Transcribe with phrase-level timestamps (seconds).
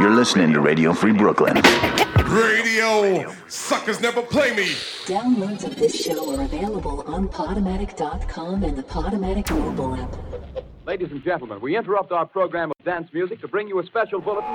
[0.00, 1.60] You're listening to Radio Free Brooklyn.
[2.24, 4.68] Radio suckers never play me.
[5.04, 10.16] Downloads of this show are available on Podomatic.com and the Podomatic mobile app.
[10.86, 14.22] Ladies and gentlemen, we interrupt our program of dance music to bring you a special
[14.22, 14.48] bulletin.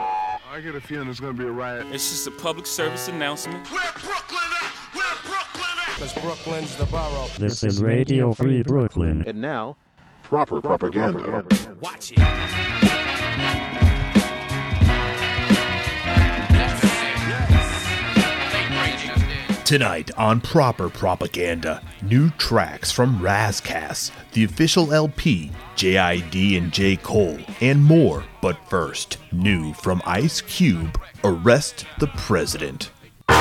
[0.51, 1.85] I get a feeling there's gonna be a riot.
[1.91, 3.69] It's just a public service announcement.
[3.69, 4.95] Where Brooklyn at?
[4.95, 5.95] Where Brooklyn at?
[5.95, 7.27] Because Brooklyn's the borough.
[7.37, 9.23] This is Radio Free Brooklyn.
[9.27, 9.77] And now,
[10.23, 11.45] Proper propaganda.
[11.81, 12.84] Watch it.
[19.65, 26.97] Tonight on Proper Propaganda, new tracks from Ras Kass, the official LP, JID and J.
[26.97, 28.23] Cole, and more.
[28.43, 32.91] But first, new from Ice Cube, Arrest the President.
[33.27, 33.37] When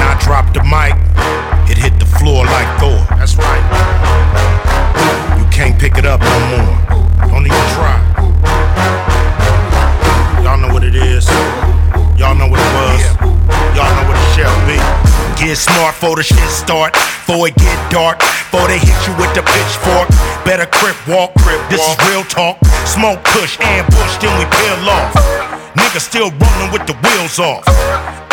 [0.00, 0.94] I dropped the mic,
[1.70, 3.04] it hit the floor like Thor.
[3.18, 3.60] That's right.
[5.38, 7.28] You can't pick it up no more.
[7.28, 8.09] Don't even try.
[10.90, 11.26] Y'all know what it is.
[12.18, 13.02] Y'all know what it was.
[13.78, 14.74] Y'all know what it shall be.
[15.38, 16.94] Get smart for the shit start.
[16.94, 18.18] Before it get dark.
[18.18, 20.10] Before they hit you with the pitchfork.
[20.42, 21.30] Better crip walk.
[21.46, 22.58] Crip this is real talk.
[22.90, 25.14] Smoke push, ambush, then we peel off.
[25.78, 27.62] Niggas still rolling with the wheels off.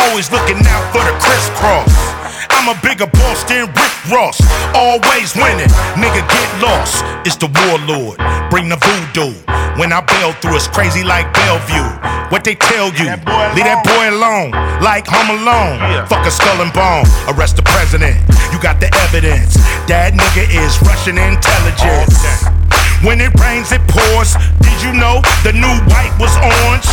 [0.10, 2.17] Always looking out for the crisscross.
[2.58, 4.42] I'm a bigger boss than Rick Ross.
[4.74, 5.70] Always winning.
[5.94, 7.06] Nigga get lost.
[7.22, 8.18] It's the warlord.
[8.50, 9.38] Bring the voodoo.
[9.78, 11.86] When I bail through, it's crazy like Bellevue.
[12.34, 13.14] What they tell you?
[13.54, 14.52] Leave that boy alone.
[14.82, 15.78] Like Home Alone.
[16.10, 17.06] Fuck a skull and bone.
[17.30, 18.18] Arrest the president.
[18.50, 19.54] You got the evidence.
[19.86, 22.18] That nigga is Russian intelligence.
[22.26, 24.34] Oh, when it rains, it pours.
[24.66, 26.90] Did you know the new white was orange?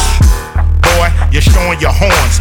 [0.85, 2.34] Boy, you're showing your horns.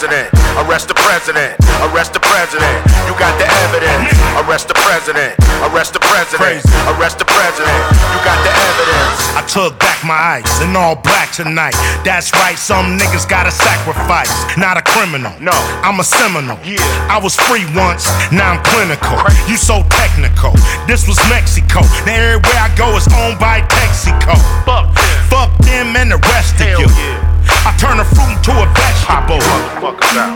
[0.00, 0.32] President.
[0.64, 1.60] Arrest the president.
[1.84, 2.80] Arrest the president.
[3.04, 4.08] You got the evidence.
[4.40, 5.36] Arrest the president.
[5.60, 6.64] Arrest the president.
[6.96, 7.80] Arrest the president.
[8.08, 9.20] You got the evidence.
[9.36, 11.76] I took back my ice in all black tonight.
[12.00, 14.32] That's right, some niggas gotta sacrifice.
[14.56, 15.36] Not a criminal.
[15.36, 15.52] No,
[15.84, 16.56] I'm a Seminole.
[16.64, 16.80] Yeah.
[17.12, 19.20] I was free once, now I'm clinical.
[19.52, 20.56] You so technical.
[20.88, 21.84] This was Mexico.
[22.08, 24.32] Now everywhere I go is owned by Texaco.
[24.64, 25.28] Fuck them.
[25.28, 27.29] Fuck them and the rest of you.
[27.68, 29.42] I turn a fruit into a vegetable.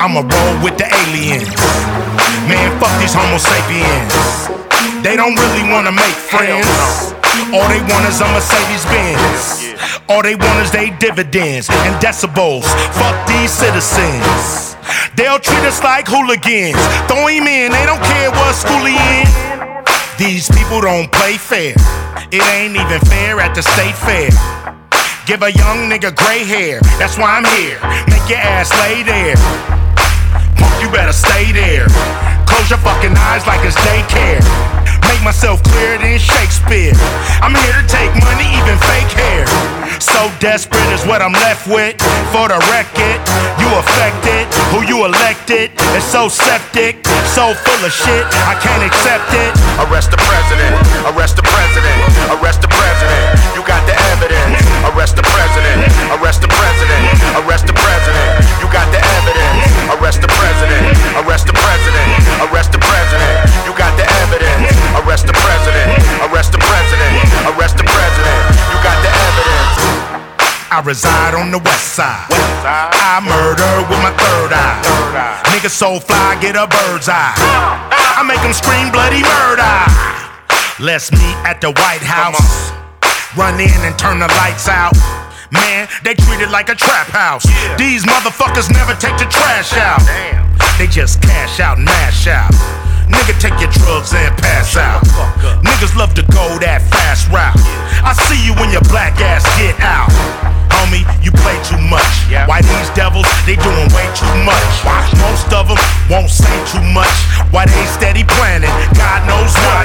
[0.00, 1.48] I'ma roll with the aliens.
[2.44, 4.52] Man, fuck these Homo sapiens.
[5.02, 6.68] They don't really wanna make friends.
[7.52, 9.74] All they want is a Mercedes Benz.
[10.08, 12.68] All they want is they dividends and decibels.
[12.92, 14.76] Fuck these citizens.
[15.16, 16.76] They'll treat us like hooligans.
[17.08, 19.28] Throw him in, they don't care what school he in.
[20.18, 21.74] These people don't play fair.
[22.30, 24.73] It ain't even fair at the state fair.
[25.24, 26.84] Give a young nigga gray hair.
[27.00, 27.80] That's why I'm here.
[28.12, 29.40] Make your ass lay there.
[30.52, 31.88] Punk, you better stay there.
[32.44, 34.44] Close your fucking eyes like it's daycare.
[35.08, 36.92] Make myself clearer than Shakespeare.
[37.40, 39.48] I'm here to take money, even fake hair.
[39.96, 41.96] So desperate is what I'm left with.
[42.28, 43.16] For the record,
[43.56, 44.44] you affected.
[44.76, 47.00] Who you elected is so septic,
[47.32, 48.28] so full of shit.
[48.44, 49.56] I can't accept it.
[49.88, 50.76] Arrest the president.
[51.16, 51.96] Arrest the president.
[52.28, 53.40] Arrest the president.
[53.56, 54.63] You got the evidence.
[54.92, 55.80] Arrest the president.
[56.18, 57.04] Arrest the president.
[57.40, 58.30] Arrest the president.
[58.60, 59.64] You got the evidence.
[59.96, 60.84] Arrest the president.
[61.24, 62.08] Arrest the president.
[62.44, 63.34] Arrest the president.
[63.64, 64.68] You got the evidence.
[65.00, 65.88] Arrest the president.
[66.28, 67.14] Arrest the president.
[67.54, 68.40] Arrest the president.
[68.72, 69.72] You got the evidence.
[70.74, 72.26] I reside on the west side.
[72.28, 72.90] West side.
[72.92, 75.40] I murder with my third eye.
[75.54, 77.32] Nigga so fly, get a bird's eye.
[78.18, 79.74] I make them scream bloody murder.
[80.82, 82.83] Let's meet at the White House.
[83.36, 84.94] Run in and turn the lights out.
[85.50, 87.44] Man, they treat it like a trap house.
[87.76, 90.02] These motherfuckers never take the trash out.
[90.78, 92.52] They just cash out and mash out.
[93.10, 95.02] Nigga, take your drugs and pass out.
[95.62, 97.58] Niggas love to go that fast route.
[98.06, 100.43] I see you when your black ass get out.
[100.70, 102.06] Homie, you play too much.
[102.46, 104.70] Why these devils, they doing way too much.
[104.84, 105.80] Why Most of them
[106.10, 107.12] won't say too much.
[107.50, 109.84] Why they steady planning, God knows what.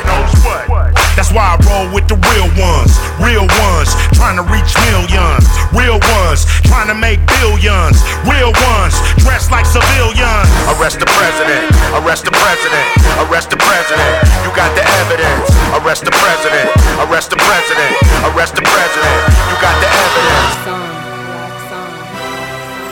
[1.19, 2.95] That's why I roll with the real ones.
[3.19, 5.43] Real ones, trying to reach millions.
[5.75, 7.99] Real ones, trying to make billions.
[8.23, 10.47] Real ones, dressed like civilians.
[10.71, 11.75] Arrest the president.
[11.99, 12.87] Arrest the president.
[13.27, 14.15] Arrest the president.
[14.47, 15.51] You got the evidence.
[15.75, 16.71] Arrest the president.
[17.03, 17.93] Arrest the president.
[18.31, 19.19] Arrest the president.
[19.51, 20.68] You got the evidence.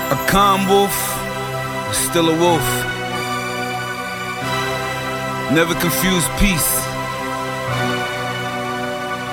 [0.09, 0.95] A calm wolf,
[1.92, 2.68] is still a wolf.
[5.51, 6.80] Never confuse peace.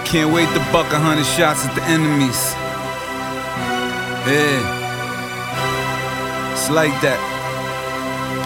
[0.05, 2.55] Can't wait to buck a hundred shots at the enemies.
[4.27, 4.83] Yeah.
[6.53, 7.44] It's like that.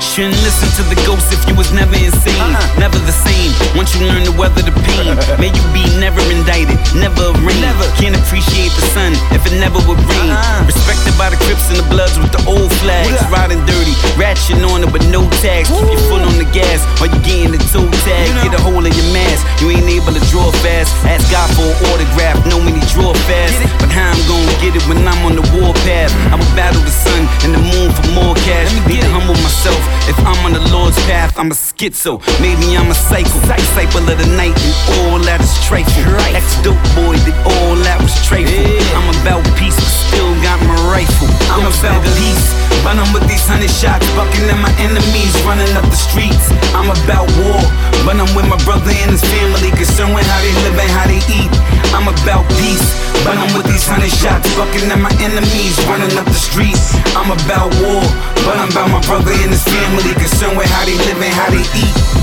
[0.00, 2.36] Shouldn't listen to the ghost if you was never insane.
[2.38, 2.62] Uh-huh.
[2.78, 3.50] Never the same.
[3.74, 7.58] Once you learn to weather the pain, may you be never indicted, never rain.
[7.58, 7.86] Never.
[7.98, 10.30] Can't appreciate the sun if it never would rain.
[10.30, 10.66] Uh-huh.
[10.66, 13.14] Respected by the Crips and the Bloods with the old flags.
[13.30, 15.70] Riding dirty, ratchet on it with no tags.
[15.70, 18.30] Keep your foot on the gas while you getting the toe tag.
[18.46, 19.42] Get a hole in your mask.
[19.62, 20.94] You ain't able to draw fast.
[21.06, 22.38] Ask God for an autograph.
[22.46, 23.54] Know when he draw fast.
[23.82, 26.10] But how I'm gonna get it when I'm on the war path?
[26.30, 28.70] I will battle the sun and the moon for more cash.
[28.86, 29.77] Need to humble myself.
[30.08, 32.20] If I'm on the Lord's path, I'm a schizo.
[32.40, 33.28] Maybe I'm a psycho.
[33.58, 36.14] Disciple of the night, and all that is trifle.
[36.34, 38.54] Ex dope boy, did all that was trifle.
[38.96, 39.78] I'm about peace,
[40.18, 41.30] still got my rifle.
[41.46, 42.50] I'm about peace,
[42.82, 46.50] but I'm with these hundred shots, bucking at my enemies, running up the streets.
[46.74, 47.62] I'm about war,
[48.02, 51.06] but I'm with my brother and his family, concerned with how they live and how
[51.06, 51.52] they eat.
[51.94, 56.26] I'm about peace, but I'm with these hundred shots, bucking at my enemies, running up
[56.26, 56.98] the streets.
[57.14, 58.02] I'm about war,
[58.42, 61.48] but I'm about my brother and his family, concerned with how they live and how
[61.54, 62.17] they eat.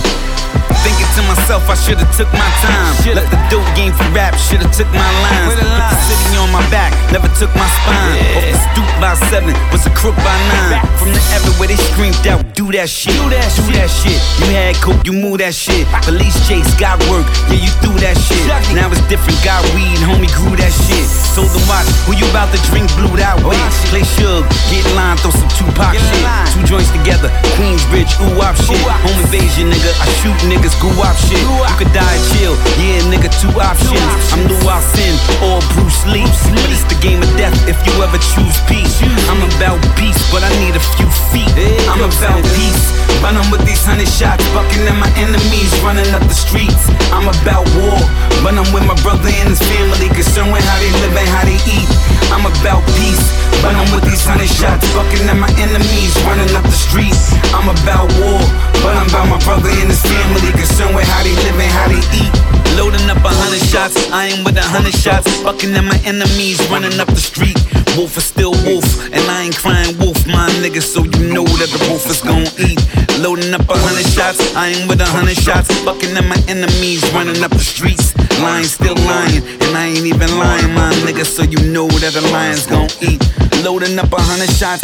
[0.85, 2.93] Thinking to myself, I should've took my time.
[3.17, 5.57] Left the dope game for rap, should've took my lines.
[5.57, 8.21] Put the city on my back, never took my spine.
[8.37, 10.77] Off the stoop by seven, was a crook by nine.
[11.01, 14.21] From the everywhere they screamed out, do that shit, do that, do that shit.
[14.37, 15.89] You had coke, you move that shit.
[16.05, 18.45] Police chase, got work, yeah you threw that shit.
[18.77, 21.01] Now it's different, got weed, homie grew that shit.
[21.33, 23.57] Told the watch, who you about to drink blue that way?
[23.89, 26.29] Play Suge, get line, throw some Tupac shit.
[26.53, 28.77] Two joints together, Queensbridge, ooh wop shit.
[28.77, 31.39] Home invasion, nigga, I shoot niggas go up shit.
[31.41, 33.99] You could die chill, yeah, nigga, two options.
[34.31, 34.59] I'm Lou
[34.95, 35.13] Sin
[35.43, 36.27] or Bruce Lee.
[36.55, 39.03] But it's the game of death if you ever choose peace.
[39.29, 41.51] I'm about peace, but I need a few feet.
[41.91, 42.85] I'm about peace,
[43.23, 46.87] but I'm with these hundred shots, bucking at my enemies, running up the streets.
[47.11, 47.99] I'm about war,
[48.43, 51.43] but I'm with my brother and his family, concerned with how they live and how
[51.47, 51.89] they eat.
[52.33, 53.31] I'm about peace,
[53.63, 57.31] but I'm with these hundred shots, bucking at my enemies, running up the streets.
[57.55, 58.41] I'm about war,
[58.83, 61.87] but I'm about my brother and his family, concerned with how they live and how
[61.87, 62.33] they eat.
[62.75, 65.29] Loading up a hundred shots, I ain't with a hundred shots.
[65.45, 67.55] Fucking at my enemies, running up the street.
[67.95, 68.83] Wolf is still wolf,
[69.13, 72.49] and I ain't crying wolf, my nigga, so you know that the wolf is gon'
[72.59, 72.81] eat.
[73.23, 75.71] Loading up a hundred shots, I ain't with a hundred shots.
[75.87, 78.11] Fucking at my enemies, running up the streets.
[78.41, 82.25] Lying, still lying, and I ain't even lying, my nigga, so you know that the
[82.35, 83.23] lion's gon' eat.
[83.63, 84.83] Loading up a hundred shots.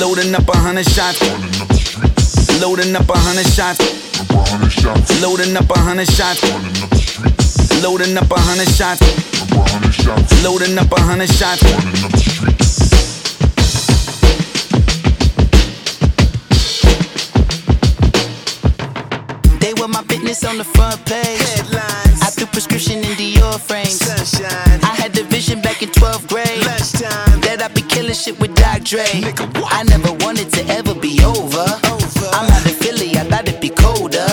[0.00, 1.22] Loading up a hundred shots.
[2.58, 3.99] Loading up a hundred shots.
[4.20, 6.42] Loading up a hundred shots.
[7.82, 9.00] Loading up a hundred shots.
[10.44, 11.62] Loading up a hundred shots.
[19.60, 21.40] They were my business on the front page.
[21.40, 22.09] Headlines.
[22.30, 23.98] I threw prescription in Dior frames.
[23.98, 24.78] Sunshine.
[24.86, 26.62] I had the vision back in 12th grade.
[26.62, 27.40] Lunchtime.
[27.42, 29.02] That I'd be killing shit with Doc Dre.
[29.66, 31.66] I never wanted to ever be over.
[32.30, 34.30] I'm out in Philly, I thought it'd be colder.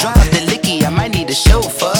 [0.00, 1.92] Drunk off the licky, I might need a chauffeur.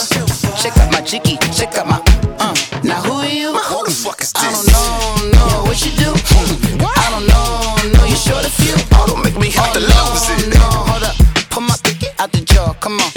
[0.56, 2.00] Check out my chicky, check out my.
[2.40, 2.56] Uh.
[2.80, 3.52] Now who are you?
[3.52, 4.40] Who the fuck is this?
[4.40, 6.16] I don't know, know what you do.
[6.80, 6.96] What?
[6.96, 8.72] I don't know, know you short a few.
[8.96, 10.56] Oh, don't make me have to lose it.
[10.56, 11.12] No, hold up,
[11.52, 11.76] pull my
[12.24, 13.15] out the jar, come on.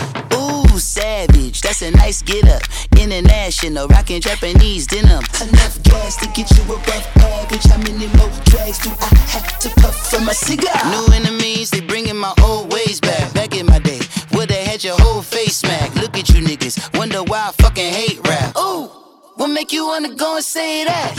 [1.79, 2.61] That's a nice get up.
[2.99, 5.23] International, rockin' Japanese denim.
[5.39, 7.63] Enough gas to get you above average.
[7.63, 10.75] How many more drags do I have to puff for my cigar?
[10.91, 13.33] New enemies, they bringing my old ways back.
[13.33, 14.01] Back in my day,
[14.33, 15.95] would have had your whole face smack.
[15.95, 18.57] Look at you niggas, wonder why I fucking hate rap.
[18.57, 18.87] Ooh,
[19.35, 21.15] what make you wanna go and say that?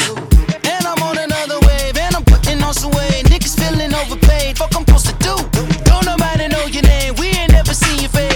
[0.69, 3.25] And I'm on another wave, and I'm putting on some weight.
[3.33, 5.37] Niggas feeling overpaid, fuck I'm supposed to do.
[5.85, 8.30] Don't nobody know your name, we ain't never seen your face.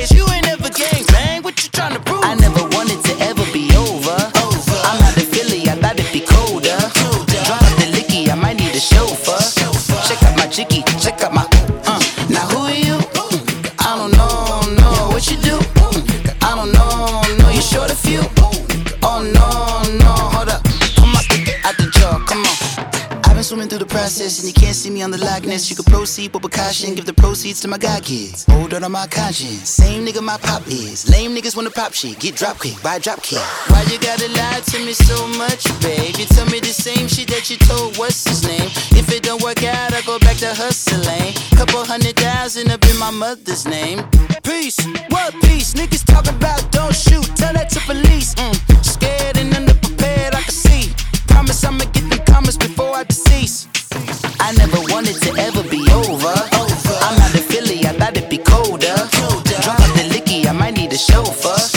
[10.55, 10.84] Check
[23.55, 25.71] swimming through the process, and you can't see me on the Loch Ness.
[25.71, 28.45] You can proceed with precaution, give the proceeds to my god kids.
[28.51, 29.71] Hold on to my conscience.
[29.71, 31.09] Same nigga my pop is.
[31.09, 33.39] Lame niggas wanna pop shit, get drop quick, buy drop kick.
[33.71, 36.17] Why you gotta lie to me so much, babe?
[36.19, 38.71] You tell me the same shit that you told what's his name.
[38.99, 41.35] If it don't work out, I go back to hustling.
[41.55, 44.03] Couple hundred thousand up in my mother's name.
[44.43, 45.75] Peace, what peace?
[45.75, 48.35] Niggas talking about don't shoot, tell that to police.
[48.35, 48.85] Mm.
[48.85, 50.93] Scared and underprepared, I can see.
[51.29, 52.14] Promise I'ma get
[54.47, 56.29] I never wanted to ever be over.
[56.29, 58.95] I'm out of Philly, I thought it'd be colder.
[59.65, 61.74] Drop the licky, I might need a chauffeur.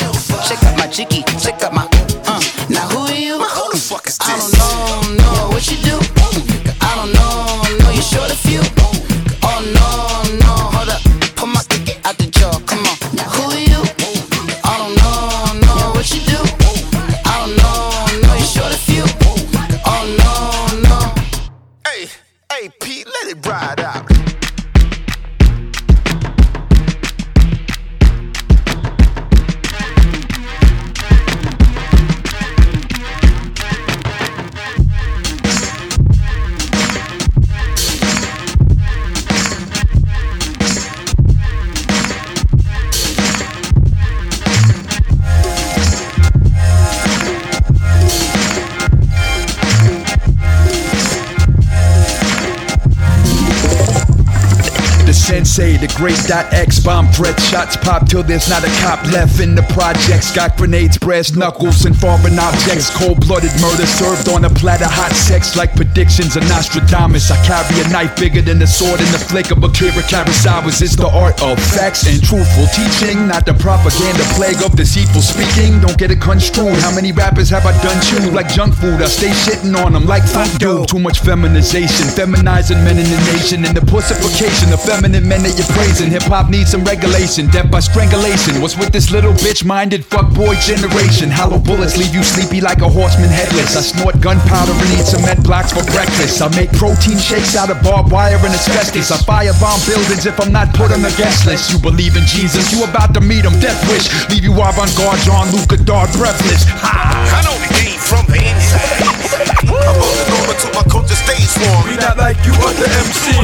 [56.27, 60.35] Dot X bomb threat shots pop till there's not a cop left in the projects.
[60.35, 62.91] Got grenades, brass knuckles, and foreign objects.
[62.91, 67.31] Cold blooded murder served on a platter, hot sex like predictions of Nostradamus.
[67.31, 70.81] I carry a knife bigger than the sword in the flick of a Akira Kurosawa's.
[70.81, 75.79] It's the art of facts and truthful teaching, not the propaganda plague of deceitful speaking.
[75.79, 76.75] Don't get it construed.
[76.83, 79.01] How many rappers have I done chew like junk food?
[79.01, 80.85] I stay shitting on them like funk do.
[80.85, 85.55] Too much feminization, feminizing men in the nation, and the pussification of feminine men that
[85.55, 86.16] you're praising.
[86.17, 88.57] Hip hop needs some regulation, death by strangulation.
[88.57, 91.29] What's with this little bitch minded fuckboy generation?
[91.29, 93.77] Hollow bullets leave you sleepy like a horseman headless.
[93.77, 96.41] I snort gunpowder and eat cement blocks for breakfast.
[96.41, 99.13] I make protein shakes out of barbed wire and asbestos.
[99.13, 101.69] I firebomb buildings if I'm not put on the guest list.
[101.69, 103.53] You believe in Jesus, you about to meet him.
[103.61, 106.65] Death wish, leave you avant garde, Jean-Luc Godard breathless.
[106.81, 110.36] I know the game from the inside.
[110.57, 111.87] I'm holding over to my culture stage swarm.
[111.87, 113.37] We not like you other MC.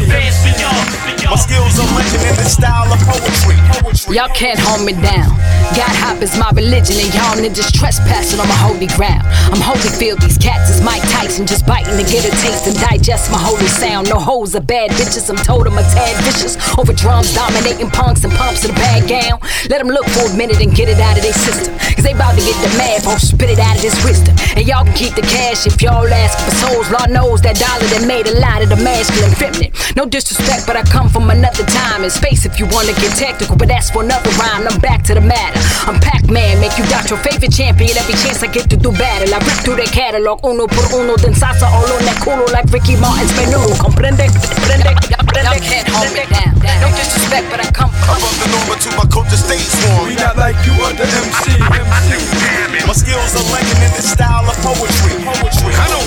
[1.30, 3.58] My skills are legend in the style of poetry.
[3.74, 4.16] poetry.
[4.16, 5.34] Y'all can't hold me down.
[5.74, 9.26] God hop is my religion, and y'all niggas trespassing on my holy ground.
[9.50, 13.32] I'm Holyfield, these cats is Mike Tyson, just biting to get a taste and digest
[13.32, 14.10] my holy sound.
[14.10, 16.54] No hoes or bad bitches, I'm told I'm a tad vicious.
[16.78, 19.40] Over drums, dominating punks and pumps in a bad gown.
[19.70, 21.74] Let them look for a minute and get it out of their system.
[21.98, 24.38] Cause they about to get the mad, folks spit it out of this wisdom.
[24.54, 26.92] And y'all can keep the cash if y'all ask for souls.
[27.04, 29.76] Lord knows that dollar that made a lot of the masculine feminine.
[30.00, 33.60] No disrespect, but I come from another time and space if you wanna get technical.
[33.60, 34.64] But that's for another rhyme.
[34.64, 35.60] I'm back to the matter.
[35.84, 39.36] I'm Pac-Man, make you doubt your favorite champion every chance I get to do battle.
[39.36, 42.72] I rip through their catalog, uno por uno, then salsa all on that culo like
[42.72, 43.76] Ricky Martin's menudo.
[43.84, 44.32] Comprende?
[44.32, 44.96] Comprende?
[45.44, 46.56] Y'all can't hold me down.
[46.80, 48.16] No disrespect, but I come from.
[48.16, 50.08] Above the norm to my culture stage swarm.
[50.08, 51.52] We not like you other MC.
[51.60, 52.80] I do hear me.
[52.88, 55.20] My skills are legend in the style of poetry.
[55.20, 55.74] poetry.
[55.76, 56.03] I know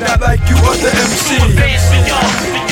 [0.00, 0.56] not like you.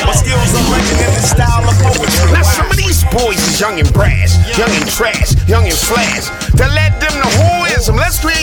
[0.05, 2.31] My skills are in the style of poetry.
[2.31, 6.29] Now some of these boys is young and brash, young and trash, young and flash.
[6.57, 7.97] To let them know who is them.
[7.97, 8.38] Let's create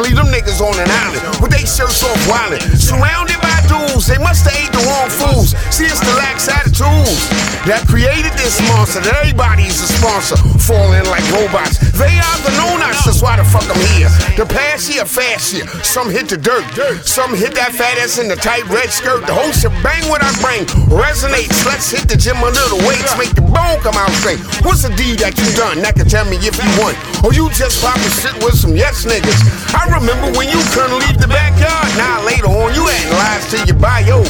[0.00, 2.62] leave them niggas on an island with they shirts off wildin'.
[2.78, 5.52] Surrounded by dudes, they must have ate the wrong foods.
[5.74, 7.28] See, it's the lax attitudes
[7.68, 9.00] that created this monster.
[9.02, 11.78] That everybody's a sponsor, falling like robots.
[11.98, 14.10] They are the no-nuts, that's why the fuck I'm here.
[14.38, 15.66] The past year, fast year.
[15.82, 16.64] Some hit the dirt,
[17.04, 19.26] some hit that fat ass in the tight red skirt.
[19.26, 21.64] The whole shit bang what I bring resonates.
[21.66, 24.40] Let's hit the gym under the weights, make the bone come out straight.
[24.64, 25.84] What's the deed that you done?
[25.84, 26.96] That can tell me if you won.
[27.22, 29.38] Or you just poppin' shit with some yes niggas.
[29.76, 31.86] I remember when you couldn't leave the backyard.
[32.00, 34.24] Now later on, you adding lies to your bio.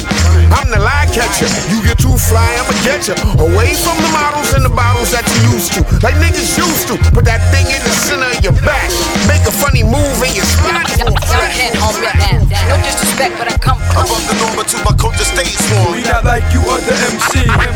[0.53, 1.49] I'm the lie catcher.
[1.71, 3.15] You get too fly, I'ma get you.
[3.39, 5.81] Away from the models and the bottles that you used to.
[6.03, 6.99] Like niggas used to.
[7.15, 8.91] Put that thing in the center of your back.
[9.25, 10.85] Make a funny move and you splat.
[10.99, 11.15] Y'all
[11.55, 12.45] can't hold me down.
[12.69, 14.05] No disrespect, but I come from.
[14.05, 15.95] Above the norm to my culture stage swarm.
[15.95, 17.47] We not like you other MC.
[17.49, 17.73] My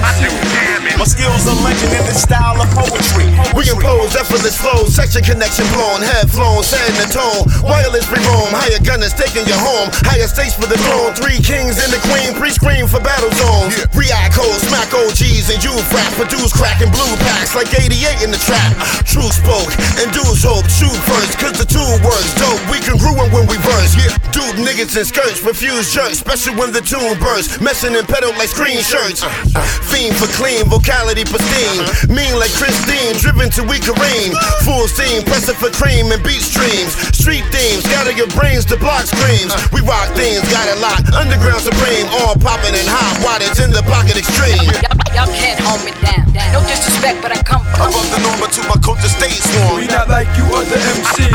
[1.46, 3.30] are legend in the style of poetry.
[3.54, 7.46] We impose effortless flows, section connection blown, head flown, setting the tone.
[7.62, 9.94] Wireless free roam, higher gunners taking you home.
[10.10, 13.78] Higher stakes for the throne, three kings and the queen, pre-screen for battle zones.
[13.94, 18.32] React codes, smack OGs and you frap, produce crack and blue packs like 88 in
[18.34, 18.74] the trap.
[19.06, 19.70] True spoke,
[20.02, 22.62] and dudes hope, shoot first, cause the two words dope.
[22.72, 23.94] We congruent when we verse.
[24.32, 27.60] Dude niggas in skirts, refuse jerks, especially when the tune bursts.
[27.60, 29.24] Messing in pedal like screen shirts.
[29.24, 29.62] Uh, uh.
[29.92, 31.84] Fiend for clean, vocality pristine.
[32.12, 34.32] Mean like Christine, driven to we Kareem.
[34.64, 36.96] Full steam, pressing for cream and beat streams.
[37.16, 39.52] Street themes, scatter your brains to block screams.
[39.72, 41.12] We rock things, got it locked.
[41.14, 43.20] Underground supreme, all popping and hot.
[43.24, 44.72] Wattage in the pocket extreme.
[45.16, 46.28] Y'all can't hold me down.
[46.54, 47.92] No disrespect, but I come from.
[47.92, 49.82] Above the norm to my culture stage swarm.
[49.82, 51.28] We not like you other MC.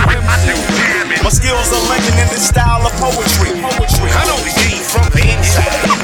[1.22, 3.54] My skills are legend in the style of poetry.
[3.61, 4.11] poetry.
[4.11, 6.01] I know the game from the inside.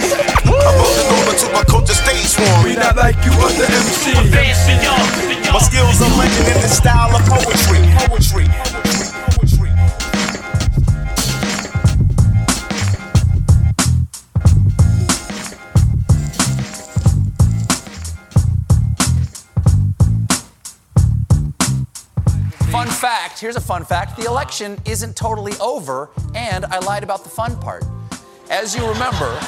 [24.61, 27.85] Election isn't totally over, and I lied about the fun part.
[28.51, 29.39] as you remember,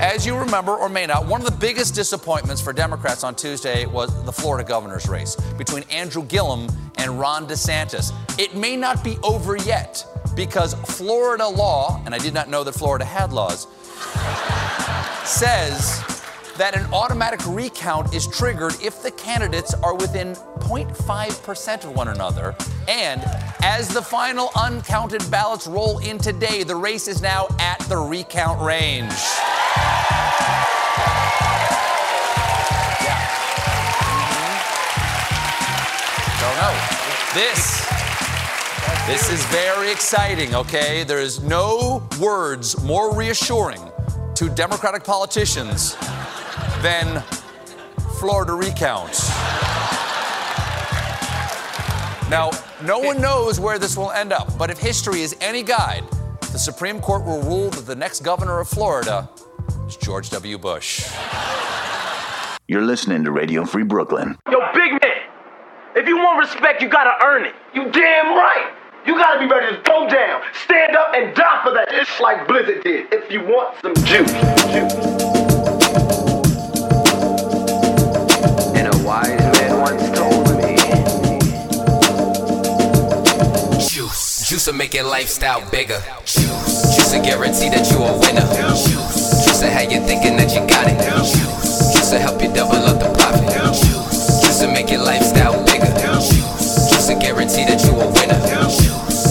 [0.00, 3.86] as you remember or may not, one of the biggest disappointments for Democrats on Tuesday
[3.86, 8.12] was the Florida governor's race between Andrew Gillum and Ron DeSantis.
[8.38, 12.72] It may not be over yet because Florida law, and I did not know that
[12.72, 13.68] Florida had laws,
[15.24, 16.02] says
[16.56, 22.54] that an automatic recount is triggered if the candidates are within 0.5% of one another.
[22.88, 23.22] And
[23.62, 28.60] as the final uncounted ballots roll in today, the race is now at the recount
[28.62, 29.12] range.
[36.40, 36.74] Don't know.
[37.34, 37.84] This
[39.06, 41.04] this is very exciting, okay?
[41.04, 43.80] There is no words more reassuring
[44.34, 45.94] to Democratic politicians
[46.84, 47.22] than
[48.18, 49.30] Florida recounts.
[52.28, 52.50] Now,
[52.82, 56.04] no one knows where this will end up, but if history is any guide,
[56.52, 59.30] the Supreme Court will rule that the next governor of Florida
[59.88, 60.58] is George W.
[60.58, 61.10] Bush.
[62.68, 64.36] You're listening to Radio Free Brooklyn.
[64.50, 65.22] Yo, big man,
[65.96, 67.54] if you want respect, you gotta earn it.
[67.72, 68.74] You damn right.
[69.06, 71.88] You gotta be ready to go down, stand up, and die for that.
[71.92, 73.10] It's like Blizzard did.
[73.10, 74.30] If you want some juice.
[74.70, 75.43] juice.
[83.78, 84.48] Juice.
[84.48, 86.02] Juice will make your lifestyle bigger.
[86.24, 86.96] Juice.
[86.96, 88.42] Juice will guarantee that you a winner.
[88.58, 88.90] Juice.
[89.46, 90.98] Juice will have you thinking that you got it.
[90.98, 91.30] Juice.
[91.94, 93.46] Juice will help you double up the profit.
[93.54, 94.42] Juice.
[94.42, 95.94] Juice will make your lifestyle bigger.
[95.94, 96.34] Juice
[96.90, 98.40] Juice will guarantee that you a winner.
[98.50, 98.82] Juice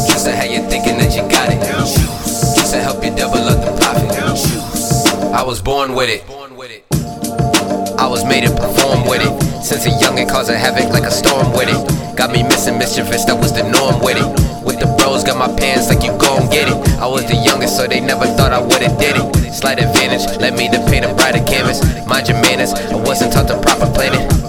[0.08, 1.60] Juice will have you thinking that you got it.
[1.60, 2.00] Juice
[2.56, 4.08] Juice will help you double up the profit.
[4.16, 5.12] Juice.
[5.36, 6.24] I was born with it.
[8.00, 9.43] I was made to perform with it.
[9.64, 12.18] Since a youngin' causing havoc like a storm with it.
[12.18, 14.28] Got me missing mischievous, that was the norm with it.
[14.62, 16.76] With the bros, got my pants like you gon' get it.
[17.00, 19.54] I was the youngest, so they never thought I would've did it.
[19.54, 21.80] Slight advantage, led me to paint a brighter canvas.
[22.06, 24.43] Mind your manners, I wasn't taught the proper planning.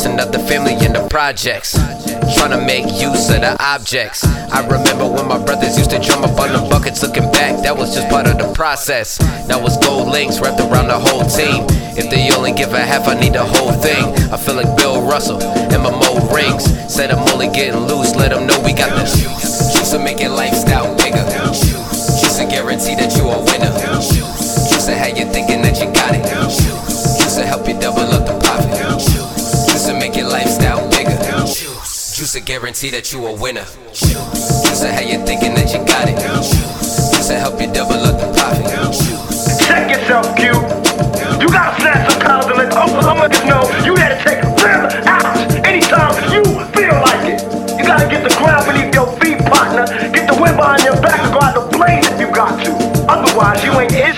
[0.00, 1.76] Just another family and the projects.
[2.32, 4.24] Trying to make use of the objects.
[4.24, 7.02] I remember when my brothers used to drum up on the buckets.
[7.02, 9.20] Looking back, that was just part of the process.
[9.44, 11.68] Now it's gold links wrapped around the whole team.
[12.00, 14.16] If they only give a half, I need the whole thing.
[14.32, 16.64] I feel like Bill Russell and my mold rings.
[16.88, 19.92] Said I'm only getting loose, let them know we got the juice.
[19.92, 21.28] Will make your lifestyle bigger.
[21.52, 23.68] Juice will guarantee that you a winner.
[24.00, 25.59] Juice will have you thinking
[32.40, 33.64] Juice guarantee that you a winner.
[33.92, 36.16] Juice will have you thinking that you got it.
[36.16, 38.64] Juice will help you double up the profit.
[39.68, 40.48] Check yourself, Q.
[41.36, 44.56] You gotta snap some pounds and let Oklahoma niggas know you there to take them
[45.04, 47.44] out anytime you feel like it.
[47.76, 49.84] You gotta get the ground beneath your feet, partner.
[50.12, 52.72] Get the wind behind your back and go out the blaze if you got to.
[53.04, 54.16] Otherwise, you ain't it.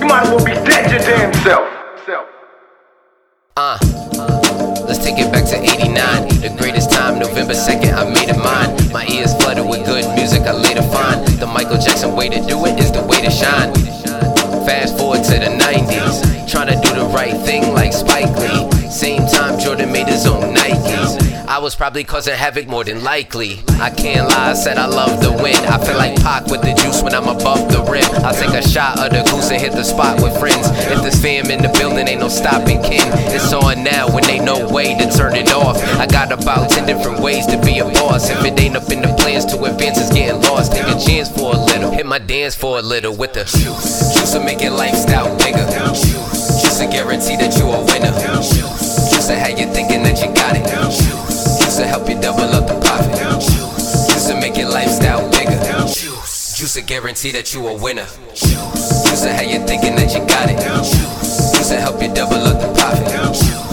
[0.00, 1.68] You might as well be dead your damn self.
[2.06, 2.26] self.
[3.56, 3.78] Uh,
[4.88, 6.36] let's take it back to 89.
[6.46, 6.75] The greatest
[7.06, 8.92] time, November 2nd, I made it mine.
[8.92, 11.26] My ears flooded with good music, I later find.
[11.38, 13.72] The Michael Jackson way to do it is the way to shine.
[14.66, 18.90] Fast forward to the 90s, trying to do the right thing like Spike Lee.
[18.90, 19.26] Same
[21.66, 23.58] was probably causing havoc more than likely.
[23.82, 25.58] I can't lie, I said I love the win.
[25.66, 28.06] I feel like Pac with the juice when I'm above the rim.
[28.22, 30.70] I'll take a shot of the goose and hit the spot with friends.
[30.86, 33.02] If there's fam in the building, ain't no stopping kin.
[33.34, 35.82] It's on now when ain't no way to turn it off.
[35.98, 38.30] I got about 10 different ways to be a boss.
[38.30, 40.70] If it ain't up in the plans to advance, it's getting lost.
[40.70, 44.14] Take a chance for a little, hit my dance for a little with the juice.
[44.14, 45.66] Juice will make your lifestyle bigger.
[45.90, 48.14] Juice will guarantee that you a winner.
[48.38, 50.62] Juice will have you thinking that you got it.
[50.94, 51.35] Juice
[51.78, 53.12] will help you double up the profit.
[53.40, 55.58] Juice will make your lifestyle bigger.
[55.86, 58.06] Juice will guarantee that you a winner.
[58.34, 60.58] Juice will have you thinking that you got it.
[60.58, 63.65] Juice will help you double up the profit.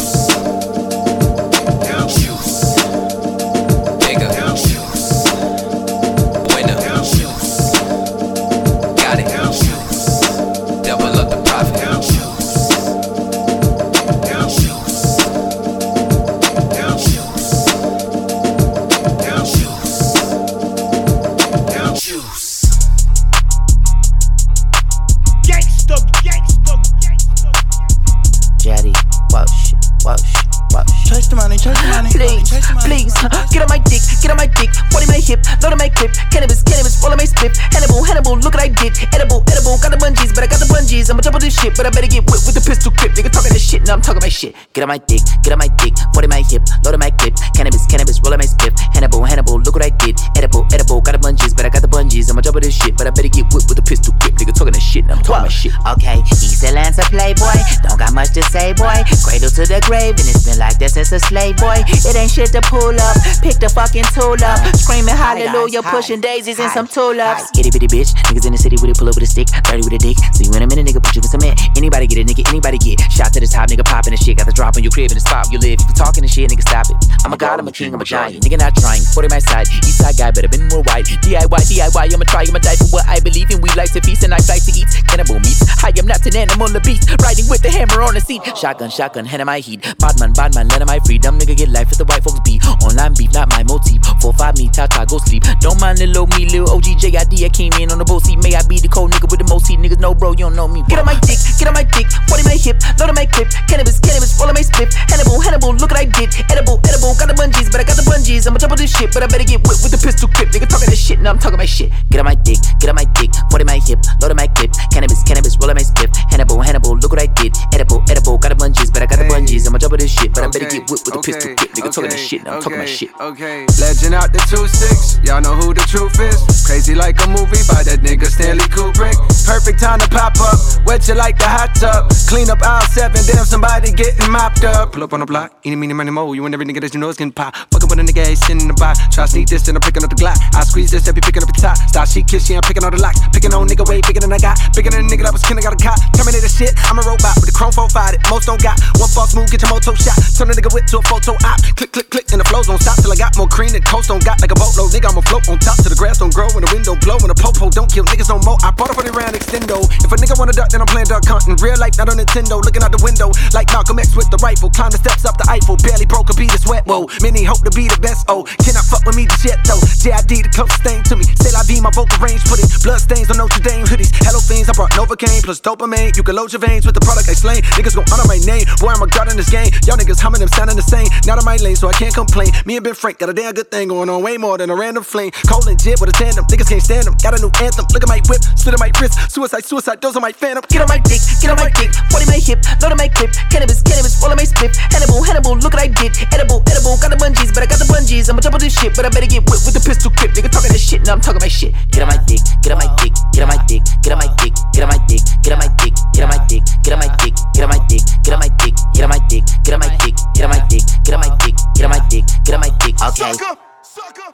[43.93, 44.55] I'm talking my shit.
[44.73, 47.13] Get on my dick, get on my dick, foot in my hip, load on my
[47.13, 47.37] clip.
[47.53, 48.73] Cannabis, cannabis, roll on my split.
[48.89, 50.17] Hannibal, Hannibal, look what I did.
[50.35, 52.25] Edible, edible, got the bungees, but I got the bungees.
[52.31, 54.33] I'ma double this shit, but I better get whipped with a pistol grip.
[54.33, 55.73] Nigga talking shit, I'm talking shit.
[55.97, 57.57] Okay, East Atlanta's a playboy.
[57.81, 59.01] Don't got much to say, boy.
[59.25, 61.81] Cradle to the grave, and it's been like that since a slave boy.
[61.89, 63.17] It ain't shit to pull up.
[63.41, 64.61] Pick the fucking tool up.
[64.77, 67.49] Screaming hallelujah, pushing daisies and some tulips.
[67.57, 69.81] Itty bitty bitch, niggas in the city with it, pull up with a stick, dirty
[69.81, 70.17] with a dick.
[70.37, 71.57] See you in a minute, nigga, put you in cement.
[71.73, 73.01] Anybody get it, nigga, anybody get.
[73.09, 74.37] Shot to the top, nigga, popping the shit.
[74.37, 75.81] Got the drop on your crib in the spot you live.
[75.81, 76.97] If you talking the shit, nigga, stop it.
[77.25, 78.45] I'm a god, I'm a king, I'm a giant.
[78.45, 79.01] Nigga, not trying.
[79.01, 81.07] In my side, east side guy, better been more white.
[81.23, 83.61] DIY, DIY, I'ma try, I'ma die for what I believe in.
[83.61, 85.63] We like to feast and I like to eat cannibal meats.
[85.83, 87.09] I am not an animal, a beast.
[87.21, 88.41] Riding with the hammer on the seat.
[88.57, 89.81] Shotgun, shotgun, hand in my heat.
[89.99, 91.37] Badman, badman, let my freedom.
[91.39, 92.59] Nigga, get life with the white folks be.
[92.83, 94.01] Online beef, not my motif.
[94.21, 95.43] Four, five, me, ta, go sleep.
[95.59, 97.45] Don't mind the little me, little OG, JID.
[97.45, 98.41] I came in on the boat seat.
[98.41, 99.79] May I be the cold nigga with the most heat.
[99.79, 100.83] Niggas know, bro, you don't know me.
[100.89, 103.25] Get on my dick, get on my dick, foot in my hip, load on my
[103.25, 103.49] clip.
[103.67, 104.93] Cannabis, cannabis, roll on my split.
[105.07, 106.35] Hannibal, Hannibal, look what I did.
[106.51, 108.47] Edible, edible, got the bungees, but I got the bungees.
[108.47, 110.49] I'ma double this shit, but I better get whipped with the pistol grip.
[110.49, 111.93] Nigga talking this shit, now I'm talking my shit.
[112.09, 114.47] Get on my dick, get on my dick, foot in my hip, load on my
[114.51, 114.72] clip.
[114.91, 116.15] Cannabis, cannabis, roll on my split.
[116.29, 117.55] Hannibal, Hannibal, look what I did.
[117.73, 119.67] Edible, edible, got the bungees, but I got the bungees.
[119.67, 121.71] I'ma double this shit, but I better get whipped with the pistol grip.
[121.73, 123.09] Nigga talking this shit, now I'm talking my shit.
[123.19, 126.37] Okay, legend out the 2-6, y'all know who the truth is.
[126.65, 129.17] Crazy like a movie by that nigga Stanley Kubrick.
[129.45, 132.09] Perfect time to pop up, wet you like the hot tub.
[132.27, 134.93] Clean up aisle 7, damn somebody getting mopped up.
[134.93, 136.33] Pull up on the block, eeny, meeny, money, mo.
[136.33, 137.55] You and every nigga that you know is getting pop.
[137.71, 138.99] Fucking with a nigga, ain't sitting in the box.
[139.13, 140.37] Try sneak this, then I'm picking up the Glock.
[140.55, 141.77] I squeeze this, then be picking up the top.
[141.89, 143.19] Start she kiss, she, I'm picking all the locks.
[143.33, 144.59] Picking on nigga way bigger than I got.
[144.71, 145.99] Bigger than a nigga that was kin, I got a cop.
[146.15, 148.17] Terminator shit, I'm a robot with the chrome 4 fired.
[148.31, 148.79] Most don't got.
[148.97, 150.17] One false move, get your moto shot.
[150.33, 151.59] Turn a nigga whip to a photo op.
[151.75, 154.07] Click, click, click, and the flows don't stop till I got more cream than coast
[154.09, 154.95] don't got like a boatload.
[154.95, 157.19] Nigga, I'ma float on top till the grass don't grow and the wind don't blow
[157.19, 158.57] and the popo don't kill niggas no more.
[158.63, 159.83] I bought it for the round extendo.
[160.01, 161.57] If a nigga wanna duck, then I'm playing duck hunting.
[161.59, 162.61] Real life, not on Nintendo.
[162.63, 164.69] Looking out the window like Malcolm X with the rifle.
[164.69, 165.77] Climb the steps up the Eiffel.
[165.81, 166.85] Barely broke a beat of sweat.
[166.85, 168.25] Whoa, many hope to be the best.
[168.27, 169.81] Oh, cannot fuck with me the shit though.
[170.01, 171.25] JID the closest thing to me.
[171.41, 172.43] Say I be my vocal range.
[172.45, 174.11] Put it blood stains on Notre Dame hoodies.
[174.23, 176.15] Hello I brought Novocaine plus dopamine.
[176.15, 177.65] You can load your veins with the product I slain.
[177.73, 178.69] Niggas gon' honor my name.
[178.77, 179.73] Boy, I'm a god in this game.
[179.89, 181.09] Y'all niggas humming them sounding the same.
[181.25, 182.53] Not in my lane, so I can't complain.
[182.65, 184.21] Me and Ben Frank got a damn good thing going on.
[184.21, 185.31] Way more than a random flame.
[185.49, 186.45] Cole and JID with a tandem.
[186.45, 187.17] Niggas can't stand them.
[187.23, 187.89] Got a new anthem.
[187.89, 188.45] Look at my whip.
[188.53, 189.17] Split at my wrist.
[189.33, 190.01] Suicide, suicide.
[190.01, 190.63] Those are my phantom.
[190.67, 193.07] Get on my dick, get on my dick, foot in my hip, load on my
[193.07, 193.31] clip.
[193.53, 194.75] Cannabis, cannabis, roll on my split.
[194.75, 196.17] Hannibal, Hannibal, look what I did.
[196.33, 198.29] Edible, edible, got the bungees, but I got the bungees.
[198.29, 200.33] I'ma double this shit, but I better get whipped with the pistol grip.
[200.33, 201.77] Nigga talking this shit, now I'm talking my shit.
[201.93, 204.29] Get on my dick, get on my dick, get on my dick, get on my
[204.37, 206.99] dick, get on my dick, get on my dick, get on my dick, get on
[206.99, 209.73] my dick, get on my dick, get on my dick, get on my dick, get
[209.73, 212.25] on my dick, get on my dick, get on my dick, get on my dick,
[212.45, 212.95] get on my dick.
[213.01, 213.33] Okay.
[213.33, 214.29] Sucker, sucker,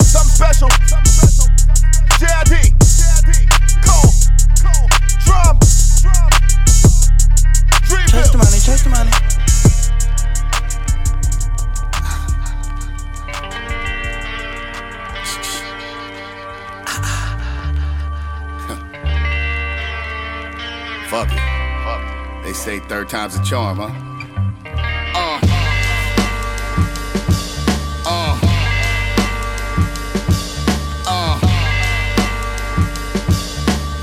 [0.00, 0.68] Something special.
[2.20, 2.74] JID.
[3.82, 4.10] Cole.
[5.24, 5.58] Drum.
[8.10, 9.31] Chase the money, chase the money.
[21.12, 22.42] Fuck it.
[22.42, 23.90] They say third time's a charm, huh?
[25.14, 25.40] Uh.
[28.06, 28.38] Uh.
[31.06, 31.38] Uh.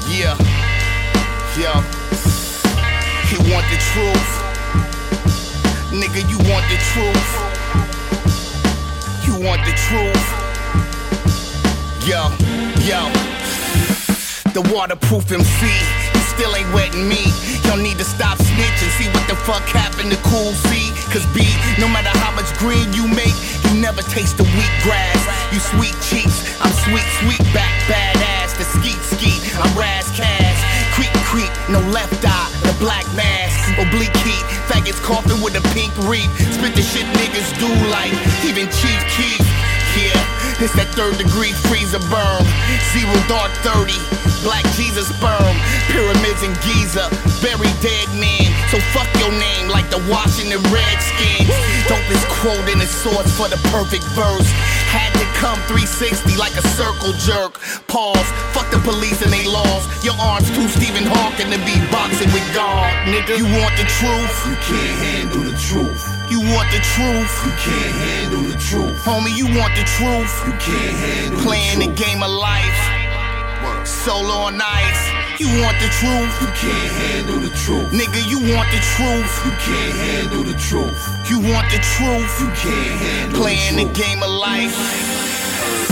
[0.07, 0.37] Yeah.
[1.57, 1.73] Yo.
[3.31, 4.29] You want the truth?
[5.89, 7.29] Nigga, you want the truth?
[9.25, 10.27] You want the truth?
[12.07, 12.29] Yo,
[12.85, 13.11] yo.
[14.53, 16.08] The waterproof MC,
[16.39, 17.35] still ain't wetting me.
[17.67, 20.95] Y'all need to stop snitching, see what the fuck happened to Cool C.
[21.11, 21.43] Cause B,
[21.75, 23.35] no matter how much green you make,
[23.67, 25.19] you never taste the wheat grass.
[25.51, 28.55] You sweet cheeks, I'm sweet, sweet back, badass.
[28.55, 30.55] The skeet skeet, I'm Ras Kass.
[30.95, 33.59] Creep, creep, no left eye, the black mask.
[33.75, 36.31] Oblique heat, faggots coughing with a pink reef.
[36.55, 38.15] Spit the shit niggas do like,
[38.47, 38.99] even Chief.
[39.99, 42.43] Yeah, it's that third degree freezer burn.
[42.91, 43.95] Zero dark 30,
[44.43, 45.55] black Jesus sperm.
[45.87, 47.07] Pyramids in Giza,
[47.39, 48.51] very dead men.
[48.67, 51.47] So fuck your name like the Washington Redskins.
[51.87, 54.47] Dopest quote in the source for the perfect verse.
[54.91, 57.55] Had to come 360 like a circle jerk.
[57.87, 59.87] Pause, fuck the police and they laws.
[60.03, 63.39] Your arms too Stephen Hawking to be boxing with God, nigga.
[63.39, 64.35] You want the truth?
[64.43, 66.18] You can't handle the truth.
[66.29, 67.33] You want the truth?
[67.41, 68.93] You can't handle the truth.
[69.01, 70.29] Homie, you want the truth?
[70.45, 72.77] You can't handle Playing the, game of life.
[73.81, 75.03] Solo on ice.
[75.41, 76.29] You want the truth?
[76.37, 77.89] You can't handle the truth.
[77.89, 79.31] Nigga, you want the truth?
[79.41, 81.01] You can't handle the truth.
[81.25, 82.29] You want the truth?
[82.37, 84.77] You can't handle Playing the, the game of life.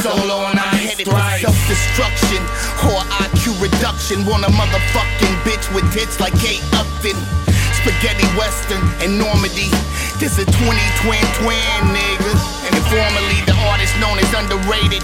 [0.06, 2.46] Solo and I headed for self-destruction
[2.94, 4.22] or IQ reduction.
[4.30, 7.18] Want a motherfucking bitch with tits like Kate Upton.
[7.88, 9.72] Spaghetti Western and Normandy.
[10.20, 10.60] This a 20
[11.08, 12.32] twin twin nigga.
[12.68, 15.00] And informally the artist known as underrated.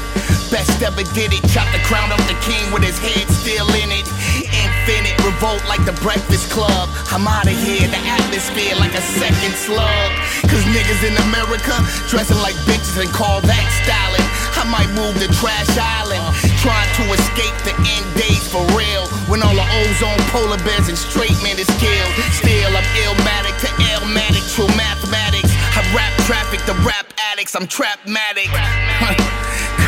[0.52, 1.48] Best ever did it.
[1.48, 4.04] Chop the crown off the king with his head still in it.
[4.36, 6.92] Infinite revolt like the Breakfast Club.
[7.08, 7.88] I'm out of here.
[7.88, 10.12] The atmosphere like a second slug.
[10.52, 11.80] Cause niggas in America
[12.12, 14.28] dressing like bitches and call that styling.
[14.60, 16.20] I might move to Trash Island.
[16.60, 18.93] Trying to escape the end days for real.
[19.34, 22.14] When all the ozone polar bears and straight men is killed.
[22.38, 25.50] Still, I'm illmatic to illmatic, true mathematics.
[25.74, 27.56] I rap traffic to rap addicts.
[27.56, 28.46] I'm trapmatic.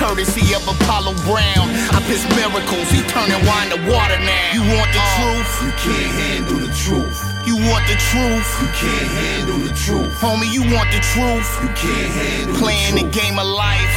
[0.01, 1.69] Courtesy of Apollo Brown.
[1.93, 2.89] I piss miracles.
[2.89, 4.49] He turning wine to water now.
[4.57, 5.51] You want the uh, truth?
[5.61, 7.21] You can't handle the truth.
[7.45, 8.49] You want the truth?
[8.65, 10.09] You can't handle the truth.
[10.25, 11.45] Homie, you want the truth?
[11.61, 13.13] You can't handle Playing the, truth.
[13.13, 13.93] Playing the game of life.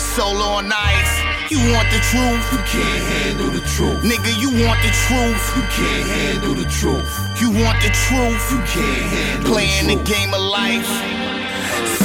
[0.00, 1.19] Solo on ice.
[1.50, 2.46] You want the truth?
[2.54, 3.98] You can't handle the truth.
[4.06, 5.42] Nigga, you want the truth?
[5.58, 7.10] You can't handle the truth.
[7.42, 8.38] You want the truth?
[8.54, 10.06] You can't handle Playing the, truth.
[10.06, 10.86] the game of life.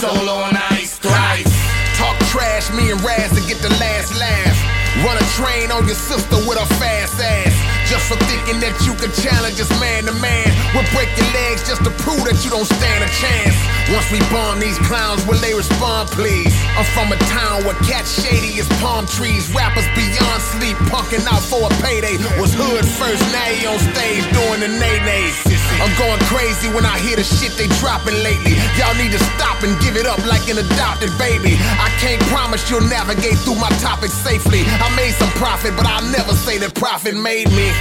[0.01, 1.53] Solo on ice thrice.
[1.93, 4.58] Talk trash, me and Ras to get the last laugh.
[5.05, 7.64] Run a train on your sister with a fast ass.
[7.85, 10.49] Just for thinking that you can challenge us man to man.
[10.73, 13.55] We'll break your legs just to prove that you don't stand a chance.
[13.93, 16.49] Once we bomb these clowns, will they respond, please?
[16.73, 19.53] I'm from a town where cats shady as palm trees.
[19.53, 22.17] Rappers beyond sleep, punking out for a payday.
[22.41, 25.37] Was hood first, now he on stage doing the nay-nays.
[25.77, 28.57] I'm going crazy when I hear the shit they dropping lately.
[28.81, 31.53] Y'all need to stop and give it up like an adopted baby.
[31.77, 34.65] I can't promise you'll navigate through my topics safely.
[34.65, 37.74] I made some profit, but I'll never say that profit made me.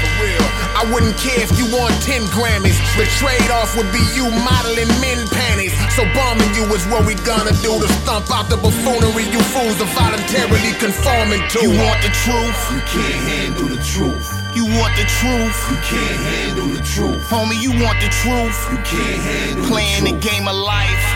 [0.75, 2.77] I wouldn't care if you won 10 Grammys.
[2.99, 5.73] The trade off would be you modeling men panties.
[5.97, 9.81] So bombing you is what we gonna do to stomp out the buffoonery you fools
[9.81, 11.63] are voluntarily conforming to.
[11.63, 12.59] You want the truth?
[12.75, 14.27] You can't handle the truth.
[14.55, 15.57] You want the truth?
[15.71, 17.23] You can't handle the truth.
[17.31, 18.59] Homie, you want the truth?
[18.71, 20.23] You can't handle Playing the, truth.
[20.23, 21.07] the game of life.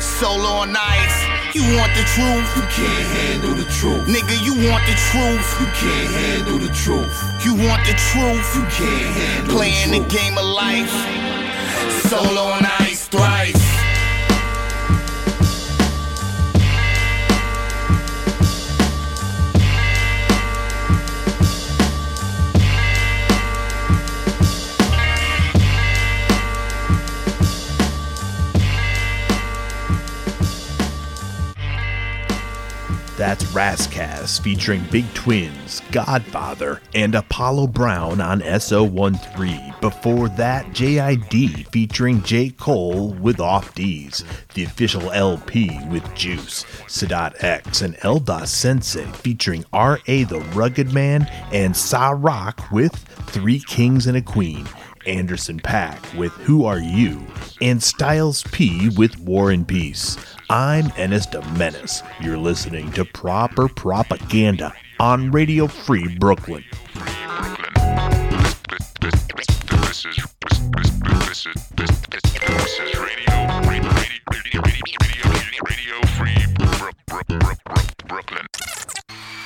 [0.00, 1.23] Solo on ice.
[1.54, 2.56] You want the truth?
[2.56, 4.08] You can't handle the truth.
[4.08, 5.60] Nigga, you want the truth?
[5.60, 7.14] You can't handle the truth.
[7.44, 8.56] You want the truth?
[8.56, 10.90] You can't handle Playing the, the game of life.
[12.08, 13.73] Solo on ice thrice.
[33.24, 39.80] That's Ras Kass featuring Big Twinz, Godfather, and Apollo Brown on SO13.
[39.80, 42.50] Before that, JID featuring J.
[42.50, 49.06] Cole with Off Deez, the official LP with Juice, Sadat X, and El Da Sensei
[49.06, 50.24] featuring R.A.
[50.24, 52.94] the Rugged Man, and Sa-Roc with
[53.30, 54.68] Three Kings and a Queen.
[55.06, 57.24] Anderson .Paak with Who Are You,
[57.62, 60.33] and Styles P with War and Peace.
[60.50, 62.02] I'm Ennis de Menace.
[62.20, 66.62] You're listening to Proper Propaganda on Radio Free Brooklyn.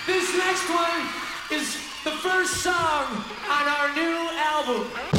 [0.06, 1.08] This next one
[1.52, 5.17] is the first song on our new album.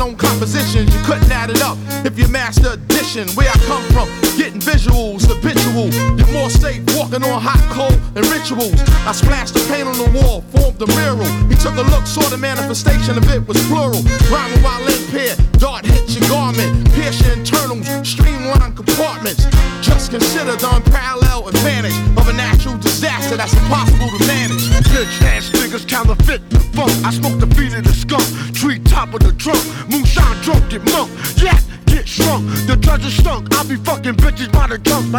[0.02, 0.90] known compositions.
[0.94, 3.30] You couldn't add it up if you master addition.
[3.38, 5.94] Where I come from, getting visuals, habitual.
[6.18, 8.82] You're more safe walking on hot coal and rituals.
[9.06, 11.30] I splashed the paint on the wall, formed the mural.
[11.50, 14.02] He took a look, saw the manifestation of it was plural.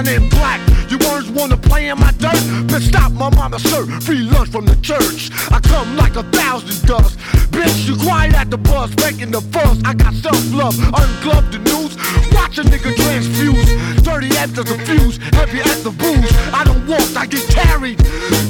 [0.03, 0.61] Name Black.
[0.91, 2.43] You words wanna play in my dirt?
[2.69, 3.87] Bitch, stop my mama sir.
[4.01, 5.31] Free lunch from the church.
[5.51, 7.19] I come like a thousand dust.
[7.51, 9.79] Bitch, you quiet at the bus, making the fuss.
[9.85, 11.97] I got self love, ungloved the news.
[12.33, 13.73] Watch a nigga transfuse.
[14.03, 16.33] 30 after the fuse, heavy at the booze.
[16.53, 17.99] I don't walk, I get carried.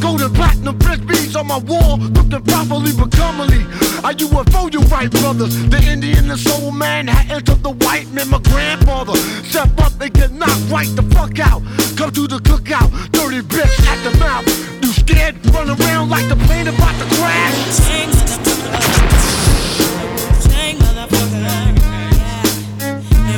[0.01, 3.65] Golden platinum beads on my wall, looking properly but comely.
[4.05, 5.55] I UFO you right, brothers.
[5.71, 9.15] The Indian and soul man had entered the white man, my grandfather.
[9.45, 11.63] Step up and get knocked right the fuck out.
[11.97, 14.47] Come to the cookout, dirty bitch at the mouth.
[14.83, 15.37] You scared?
[15.55, 17.63] Run around like the plane about to crash.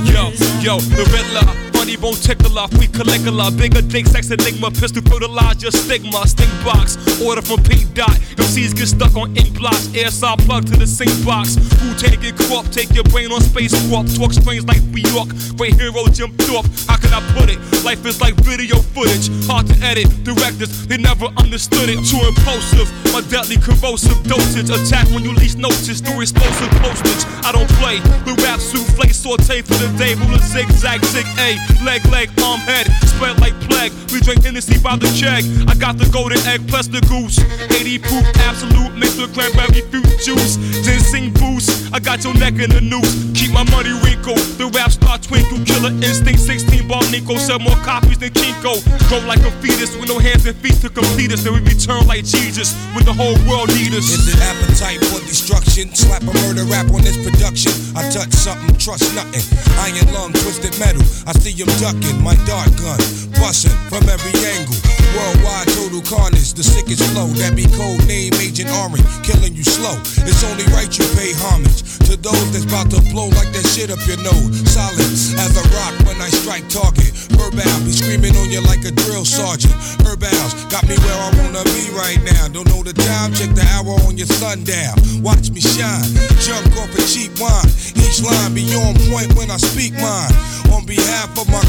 [0.08, 0.30] Yo,
[0.62, 1.63] yo, the Riddler.
[2.04, 3.50] Bone tickler, we Caligula.
[3.50, 6.28] Bigger dick, sex enigma, pistol fertilize your stigma.
[6.28, 8.12] Stink box, order from Pink Dot.
[8.36, 9.88] MCs get stuck on ink blocks.
[9.94, 11.56] Air saw plug to the sink box.
[11.80, 14.06] Who take it crop, take your brain on space warp.
[14.12, 15.32] Talk strange like New York.
[15.56, 16.68] Great hero Jim Thorpe.
[16.84, 17.56] How can I put it?
[17.88, 19.32] Life is like video footage.
[19.48, 20.04] Hard to edit.
[20.24, 22.04] Directors, they never understood it.
[22.04, 22.84] Too impulsive.
[23.16, 24.68] My deadly corrosive dosage.
[24.68, 26.04] Attack when you least notice.
[26.04, 27.24] Through explosive postage.
[27.48, 27.96] I don't play.
[28.28, 30.12] The rap souffle saute for the day.
[30.20, 31.56] Ruler zigzag, zig A.
[31.94, 32.90] Leg, leg, arm, head.
[33.06, 33.92] Spread like plague.
[34.10, 35.46] We drink Hennessy by the check.
[35.70, 37.38] I got the golden egg plus the goose.
[37.70, 40.58] 80 proof, absolute mixed with cranberry fruit juice.
[40.82, 41.70] Ginseng boost.
[41.94, 43.30] I got your neck in the noose.
[43.38, 44.34] Keep my money wrinkle.
[44.58, 45.62] The rap star twinkle.
[45.62, 47.38] Killer instinct 16 ball Nico.
[47.38, 48.82] Sell more copies than Kinko.
[49.06, 51.46] Grow like a fetus with no hands and feet to complete us.
[51.46, 54.10] Then we return like Jesus when the whole world need us.
[54.10, 55.94] Is it appetite for destruction?
[55.94, 57.70] Slap a murder rap on this production.
[57.94, 59.46] I touch something, trust nothing.
[59.78, 61.06] Iron lung, twisted metal.
[61.30, 62.98] I see him ducking my dart gun,
[63.38, 64.76] busting from every angle.
[65.14, 67.30] Worldwide total carnage, the sickest flow.
[67.38, 69.94] That be code name Agent Orange, killing you slow.
[70.26, 73.94] It's only right you pay homage to those that's about to blow like that shit
[73.94, 74.50] up your nose.
[74.66, 75.06] Solid
[75.38, 77.14] as a rock when I strike target.
[77.38, 79.74] Verbal be screaming on you like a drill sergeant.
[80.02, 82.50] Herbals got me where I wanna be right now.
[82.50, 84.94] Don't know the time, check the hour on your sundial.
[85.22, 86.10] Watch me shine,
[86.42, 87.70] jump off a cheap wine.
[88.02, 90.34] Each line be on point when I speak mine.
[90.74, 91.63] On behalf of my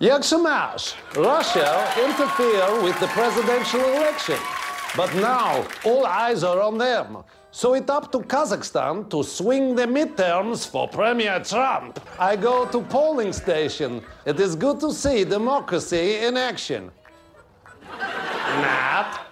[0.00, 4.38] Jagshemash, Russia interfered with the presidential election.
[4.96, 7.18] But now all eyes are on them.
[7.50, 12.00] So it's up to Kazakhstan to swing the midterms for Premier Trump.
[12.18, 14.02] I go to polling station.
[14.24, 16.90] It is good to see democracy in action.
[17.90, 19.29] Not.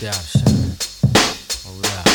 [0.00, 2.06] Hold up.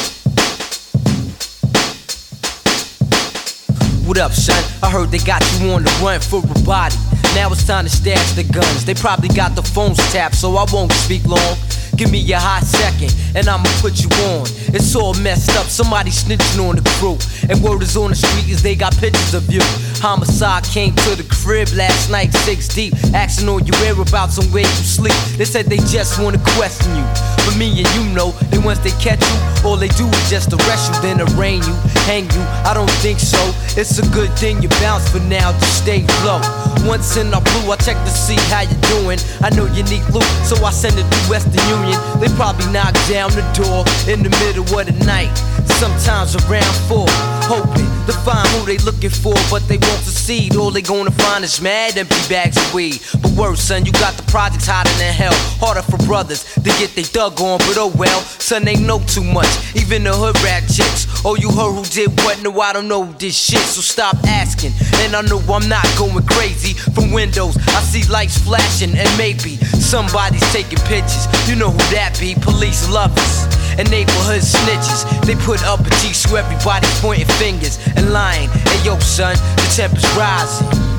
[4.07, 4.63] What up, son?
[4.81, 6.95] I heard they got you on the run for a body.
[7.35, 8.85] Now it's time to stash the guns.
[8.85, 11.57] They probably got the phones tapped, so I won't speak long.
[11.97, 14.47] Give me a hot second, and I'ma put you on.
[14.73, 17.17] It's all messed up, somebody snitching on the crew.
[17.49, 19.59] And word is on the street is they got pictures of you.
[19.99, 24.63] Homicide came to the crib last night, six deep, asking all your whereabouts and where
[24.63, 25.15] you sleep.
[25.37, 27.32] They said they just wanna question you.
[27.45, 29.37] But me and you know that once they catch you,
[29.67, 31.75] all they do is just arrest you, then arraign you,
[32.07, 32.43] hang you.
[32.63, 33.39] I don't think so.
[33.79, 36.41] It's a good thing you bounce for now, just stay low.
[36.87, 39.19] Once in our blue, I check to see how you doing.
[39.41, 41.99] I know you need loot, so I send it to Western Union.
[42.19, 45.31] They probably knock down the door in the middle of the night,
[45.79, 47.07] sometimes around four,
[47.45, 50.55] hoping to find who they looking for, but they won't succeed.
[50.55, 52.99] All they gonna find is mad empty bags of weed.
[53.21, 55.33] But worse, son, you got the projects hotter than hell.
[55.59, 59.23] Harder for brothers to get they thug on, but oh well, son, they know too
[59.23, 59.51] much.
[59.75, 61.07] Even the hood rat chicks.
[61.25, 62.41] Oh, you heard who did what?
[62.43, 64.71] No, I don't know this shit, so stop asking.
[65.03, 66.73] And I know I'm not going crazy.
[66.73, 71.27] From windows, I see lights flashing, and maybe somebody's taking pictures.
[71.47, 72.35] You know who that be?
[72.35, 75.03] Police lovers and neighborhood snitches.
[75.25, 78.49] They put up a G so everybody's pointing fingers and lying.
[78.49, 80.92] Hey yo, son, the temperature's rising.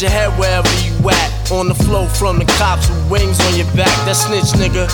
[0.00, 1.50] Your head wherever you at.
[1.50, 3.90] On the floor from the cops with wings on your back.
[4.06, 4.86] That snitch nigga.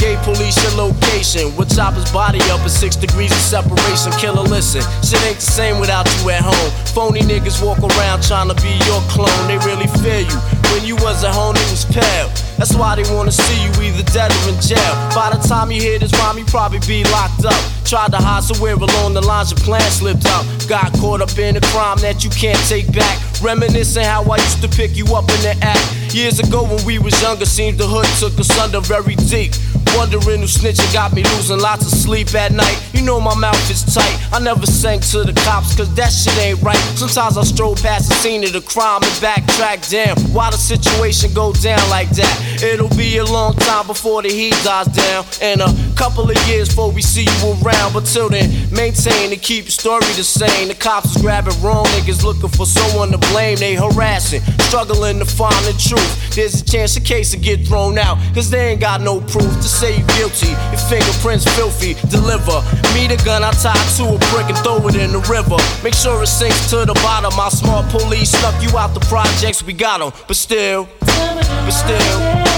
[0.00, 1.52] Gave police your location.
[1.60, 4.12] With chopper's body up at six degrees of separation.
[4.16, 4.80] Killer, listen.
[5.04, 6.72] Shit ain't the same without you at home.
[6.96, 9.28] Phony niggas walk around trying to be your clone.
[9.44, 10.38] They really fear you.
[10.72, 12.32] When you was at home, it was pale.
[12.56, 14.94] That's why they wanna see you either dead or in jail.
[15.12, 17.60] By the time you hear this rhyme, you probably be locked up.
[17.84, 20.48] Tried to hide somewhere along the lines, your plan slipped out.
[20.64, 23.29] Got caught up in a crime that you can't take back.
[23.42, 26.14] Reminiscing how I used to pick you up in the act.
[26.14, 29.52] Years ago when we was younger, seemed the hood took us under very deep.
[29.96, 32.78] Wondering who snitching got me losing lots of sleep at night.
[32.92, 34.16] You know my mouth is tight.
[34.32, 36.78] I never sang to the cops, cause that shit ain't right.
[36.96, 39.88] Sometimes I stroll past the scene of the crime and backtrack.
[39.90, 42.62] Damn, why the situation go down like that?
[42.62, 45.24] It'll be a long time before the heat dies down.
[45.42, 47.92] And a couple of years before we see you around.
[47.92, 50.68] But till then, maintain and keep your story the same.
[50.68, 53.56] The cops is grabbing wrong niggas looking for someone to blame.
[53.58, 56.34] They harassing, struggling to find the truth.
[56.34, 59.50] There's a chance the case will get thrown out, cause they ain't got no proof
[59.60, 60.52] to say you guilty.
[60.70, 62.60] Your fingerprints filthy, deliver.
[62.92, 65.56] Me the gun I tied to a brick and throw it in the river.
[65.82, 67.34] Make sure it sinks to the bottom.
[67.36, 70.12] My smart police snuck you out the projects, we got 'em.
[70.28, 72.49] But still, but still,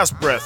[0.00, 0.39] ass breath.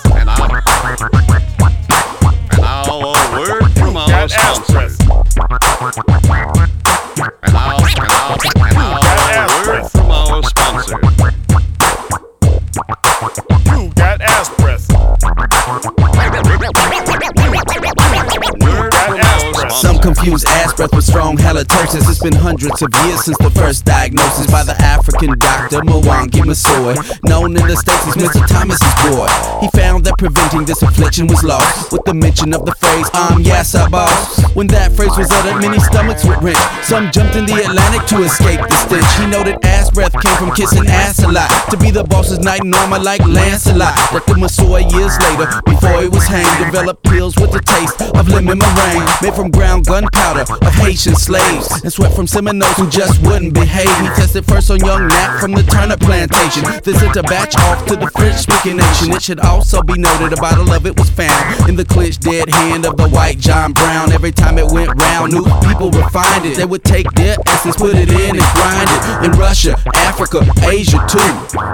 [22.25, 26.97] Been hundreds of years since the first diagnosis by the African doctor Mwangi Masoi,
[27.29, 28.41] known in the States as Mr.
[28.49, 29.29] Thomas's boy.
[29.61, 33.43] He found that preventing this affliction was lost with the mention of the phrase, I'm
[33.43, 34.41] yes, I boss.
[34.55, 36.64] When that phrase was uttered, many stomachs would wrench.
[36.81, 39.05] Some jumped in the Atlantic to escape the stench.
[39.20, 41.53] He noted ass breath came from kissing ass a lot.
[41.72, 43.93] To be the boss's night normal like Lancelot.
[44.35, 49.09] Masoi years later, before he was hanged, developed pills with the taste of lemon meringue.
[49.20, 51.68] Made from ground gunpowder of Haitian slaves.
[51.83, 53.91] And sweat from Seminoles who just wouldn't behave.
[53.99, 56.62] He tested first on young Nat from the turnip plantation.
[56.83, 59.11] Then sent a batch off to the French speaking nation.
[59.12, 62.49] It should also be noted a bottle of it was found in the clenched dead
[62.49, 64.12] hand of the white John Brown.
[64.12, 66.57] Every time it went round, new people refined it.
[66.57, 69.27] They would take their essence, put it in and grind it.
[69.27, 71.33] In Russia, Africa, Asia too.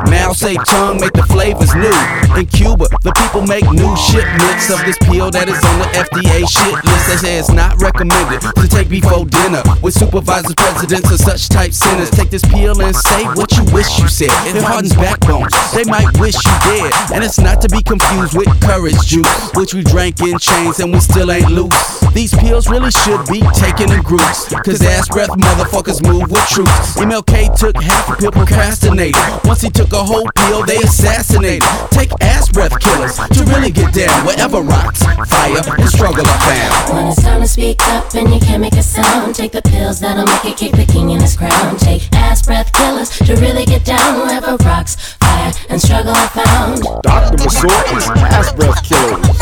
[0.08, 1.92] Mao Zedong make the flavors new.
[2.40, 6.48] In Cuba, the people make new shipments of this pill that is on the FDA
[6.48, 7.06] shit list.
[7.08, 11.72] They say it's not recommended to take before dinner with supervisors, presidents, or such type
[11.72, 12.10] sinners.
[12.10, 14.30] Take this pill and say what you wish you said.
[14.46, 15.50] It hardens backbones.
[15.74, 19.74] They might wish you dead, and it's not to be confused with courage juice, which
[19.74, 21.74] we drank in chains and we still ain't loose.
[22.14, 26.70] These pills really should be taken in groups, cause ass breath motherfuckers move with truth.
[26.94, 29.18] MLK took half a pill, procrastinated.
[29.44, 31.66] Once he took a whole pill, they assassinated.
[31.90, 36.94] Take ass breath killers to really get down wherever rocks, fire, and struggle are found.
[36.94, 40.00] When it's time to speak up and you can't make a sound, take the pills
[40.20, 41.76] that'll make it kick the king in his crown.
[41.76, 46.82] Take ass breath killers to really get down wherever rocks, fire, and struggle are found.
[47.02, 47.36] Dr.
[47.38, 49.40] Masor is ass breath killers.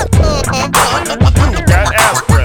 [1.58, 2.37] You got ass breath.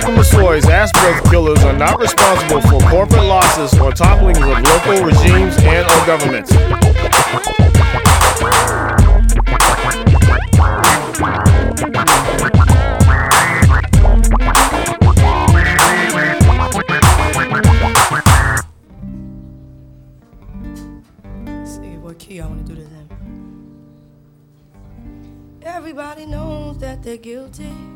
[0.00, 5.54] Masoy's ass breath killers are not responsible for corporate losses or topplings of local regimes
[5.58, 6.50] and or governments.
[25.62, 27.91] Everybody knows that they're guilty.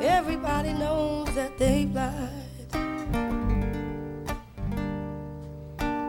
[0.00, 2.44] Everybody knows that they lied.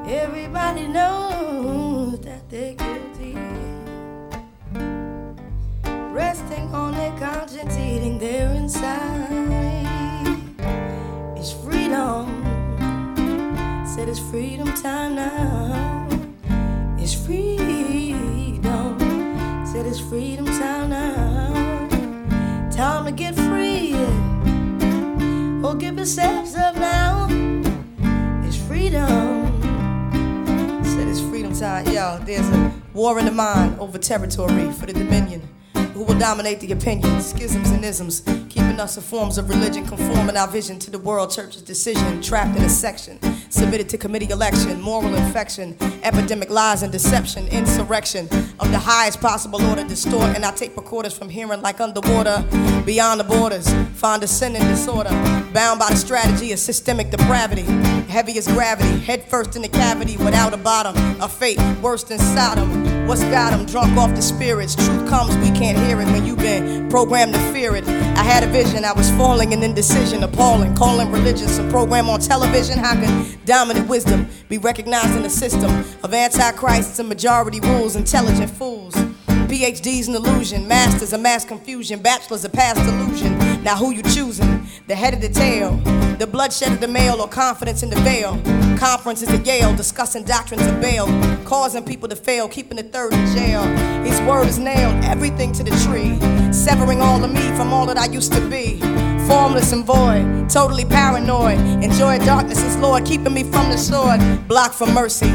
[0.08, 3.36] Everybody knows that they're guilty.
[6.14, 9.60] Resting on their conscience, eating their inside.
[11.36, 12.44] It's freedom.
[13.88, 16.08] Said it's freedom time now.
[17.00, 19.00] It's freedom.
[19.66, 21.88] Said it's freedom time now.
[22.72, 23.69] Time to get free.
[25.72, 27.28] Oh, give yourselves up now.
[28.44, 29.62] It's freedom.
[30.84, 31.86] Said it's freedom time.
[31.86, 35.48] Yo, there's a war in the mind over territory for the dominion.
[35.94, 38.22] Who will dominate the opinions, schisms and isms,
[38.80, 41.30] us in forms of religion, conforming our vision to the world.
[41.32, 43.20] Church's decision, trapped in a section,
[43.50, 48.28] submitted to committee election, moral infection, epidemic lies and deception, insurrection
[48.60, 52.44] of the highest possible order, distort, and I take recorders from hearing like underwater,
[52.86, 55.10] beyond the borders, find a sin and disorder,
[55.54, 57.64] bound by the strategy of systemic depravity,
[58.08, 60.18] heavy as gravity, head first in the cavity.
[60.18, 61.60] Without a bottom, a fate.
[61.82, 63.08] Worse than Sodom.
[63.08, 63.66] What's got 'em?
[63.66, 64.76] Drunk off the spirits?
[64.76, 66.08] Truth comes, we can't hear it.
[66.08, 67.99] When you've been programmed to fear it.
[68.20, 72.20] I had a vision, I was falling in indecision, appalling, calling religion some program on
[72.20, 72.78] television.
[72.78, 75.72] How can dominant wisdom be recognized in the system
[76.04, 78.94] of antichrists and majority rules, intelligent fools?
[79.48, 83.38] PhDs in illusion, masters of mass confusion, bachelors of past delusion.
[83.64, 84.68] Now who you choosing?
[84.88, 85.78] The head of the tail,
[86.18, 88.38] the bloodshed of the male, or confidence in the veil?
[88.78, 91.08] Conferences at Yale discussing doctrines of bail,
[91.46, 93.64] causing people to fail, keeping the third in jail.
[94.04, 96.20] His word is nailed, everything to the tree,
[96.54, 98.80] severing all of me from all that I used to be.
[99.28, 101.60] Formless and void, totally paranoid.
[101.84, 104.20] Enjoy darkness as Lord, keeping me from the sword.
[104.48, 105.32] Blocked from mercy,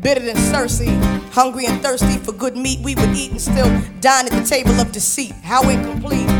[0.00, 0.94] bitter than Cersei.
[1.32, 4.72] Hungry and thirsty for good meat, we would eat and still dine at the table
[4.80, 5.32] of deceit.
[5.42, 6.30] How incomplete.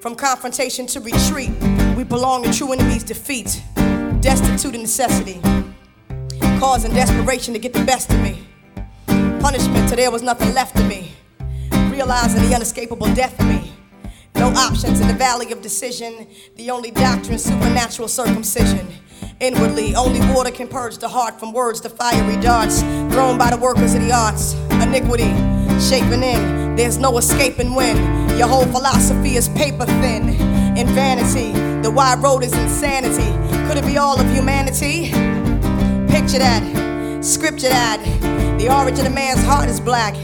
[0.00, 1.50] From confrontation to retreat,
[1.96, 3.62] we belong to true enemies' defeat.
[4.20, 5.40] Destitute of necessity.
[6.62, 8.46] causing desperation to get the best of me.
[9.40, 11.11] Punishment till there was nothing left of me.
[11.92, 13.70] Realizing the unescapable death of me.
[14.36, 16.26] No options in the valley of decision.
[16.56, 18.88] The only doctrine, supernatural circumcision.
[19.40, 22.80] Inwardly, only water can purge the heart from words to fiery darts
[23.12, 24.54] thrown by the workers of the arts.
[24.70, 25.30] Iniquity,
[25.78, 27.98] shaping in, there's no escaping when
[28.38, 30.30] your whole philosophy is paper thin.
[30.78, 33.30] In vanity, the wide road is insanity.
[33.68, 35.10] Could it be all of humanity?
[36.10, 38.00] Picture that, scripture that.
[38.58, 40.14] The origin of man's heart is black.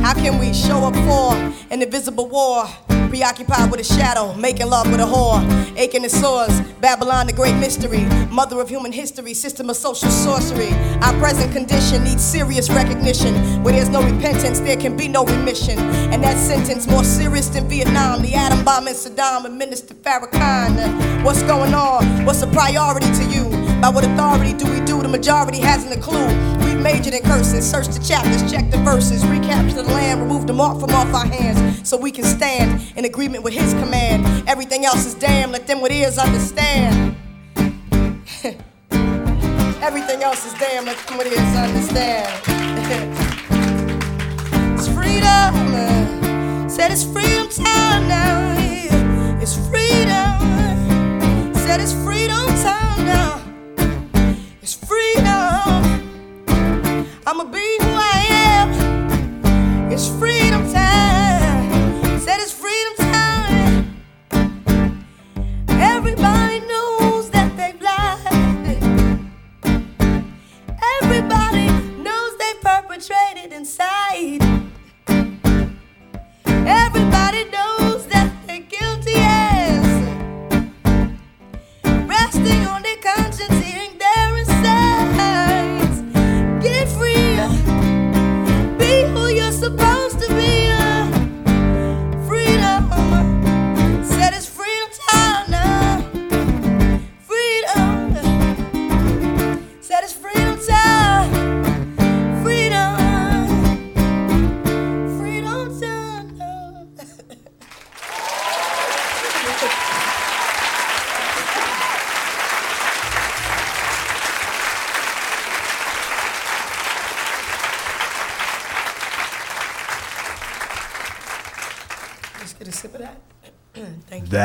[0.00, 1.34] How can we show up for
[1.70, 2.64] an invisible war?
[3.08, 5.42] Preoccupied with a shadow, making love with a whore.
[5.78, 8.04] Aching the sores, Babylon the great mystery.
[8.30, 10.70] Mother of human history, system of social sorcery.
[11.02, 13.34] Our present condition needs serious recognition.
[13.62, 15.78] Where there's no repentance, there can be no remission.
[15.78, 18.22] And that sentence more serious than Vietnam.
[18.22, 21.24] The atom bomb in Saddam and Minister Farrakhan.
[21.24, 22.24] What's going on?
[22.24, 23.57] What's a priority to you?
[23.94, 25.00] What authority do we do?
[25.00, 26.26] The majority hasn't a clue.
[26.58, 30.52] We've majored in cursing, searched the chapters, checked the verses, recaptured the land, removed the
[30.52, 34.26] mark from off our hands, so we can stand in agreement with His command.
[34.46, 35.52] Everything else is damn.
[35.52, 37.16] Let them with ears understand.
[39.82, 40.84] Everything else is damn.
[40.84, 42.44] Let them with ears understand.
[44.78, 46.68] it's freedom.
[46.68, 48.54] Said it's freedom time now.
[49.40, 51.54] It's freedom.
[51.54, 53.40] Said it's freedom time now.
[57.30, 59.92] I'ma be who I am.
[59.92, 61.07] It's freedom time.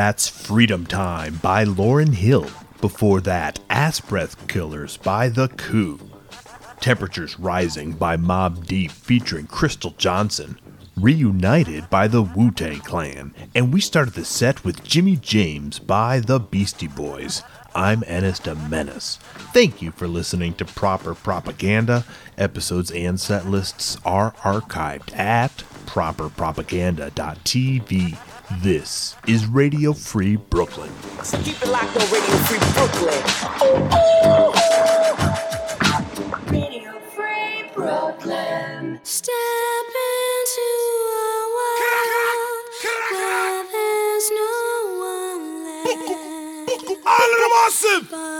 [0.04, 2.50] That's Freedom Time by Lauryn Hill.
[2.82, 5.98] Before that, Ass Breath Killers by The Coup.
[6.78, 10.58] Temperatures Rising by Mobb Deep featuring Crystal Johnson.
[10.94, 13.34] Reunited by the Wu Tang Clan.
[13.54, 17.42] And we started the set with Jimmy James by the Beastie Boys.
[17.74, 19.16] I'm Ennis de Menace.
[19.54, 22.04] Thank you for listening to Proper Propaganda.
[22.36, 28.18] Episodes and set lists are archived at properpropaganda.tv.
[28.50, 30.92] This is Radio Free Brooklyn.
[31.22, 33.22] So keep it locked on Radio Free Brooklyn.
[34.26, 34.52] Oh,
[36.48, 39.00] Radio Free Brooklyn.
[39.02, 39.32] Step
[39.96, 40.70] into
[41.10, 42.66] a world
[43.12, 44.54] where there's no
[45.00, 46.88] one left.
[47.06, 48.33] All of them awesome.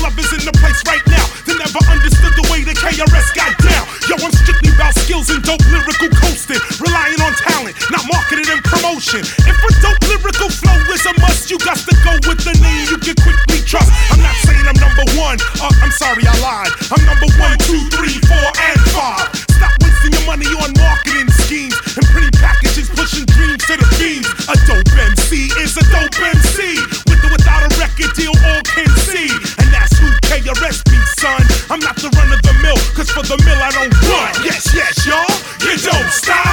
[0.00, 1.24] Lovers in the place right now.
[1.44, 3.84] They never understood the way the KRS got down.
[4.08, 6.56] Yo, I'm strictly about skills and dope lyrical coasting.
[6.80, 9.20] Relying on talent, not marketing and promotion.
[9.20, 12.88] If a dope lyrical flow is a must, you got to go with the name
[12.88, 13.92] you can quickly trust.
[14.08, 15.36] I'm not saying I'm number one.
[15.60, 16.72] Uh, I'm sorry, I lied.
[16.88, 19.28] I'm number one, two, three, four, and five.
[19.52, 24.28] Stop wasting your money on marketing schemes and pretty packages pushing dreams to the fiends.
[24.48, 26.80] A dope MC is a dope MC.
[27.04, 29.28] With or without a record deal, all can see
[30.54, 30.88] your rest
[31.18, 31.40] son.
[31.70, 34.44] I'm not the run of the mill, cause for the mill I don't run.
[34.44, 35.30] Yes, yes, y'all,
[35.62, 36.49] you don't stop.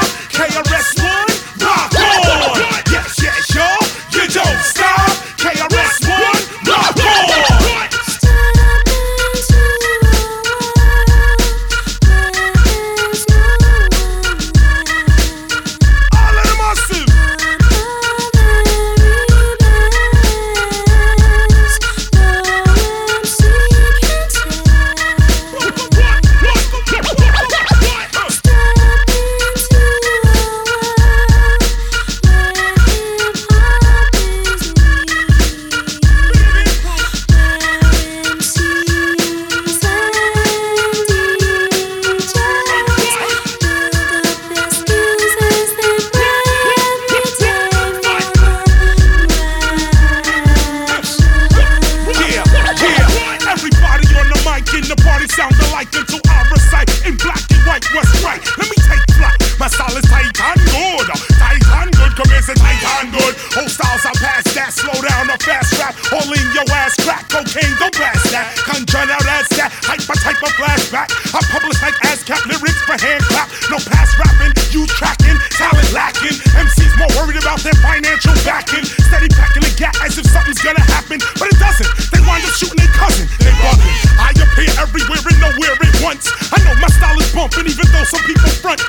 [74.77, 75.33] You tracking.
[75.57, 76.37] Talent lacking.
[76.53, 78.85] MCs more worried about their financial backing.
[79.09, 81.17] Steady packing the gap as if something's gonna happen.
[81.41, 81.89] But it doesn't.
[82.13, 83.25] They wind up shooting their cousin.
[83.41, 83.95] They bugging.
[84.21, 86.29] I appear everywhere and nowhere at once.
[86.53, 88.81] I know my style is bumping, even though some people front.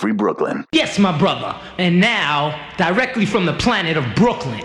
[0.00, 0.64] Free Brooklyn.
[0.72, 1.54] Yes, my brother.
[1.76, 4.64] And now, directly from the planet of Brooklyn.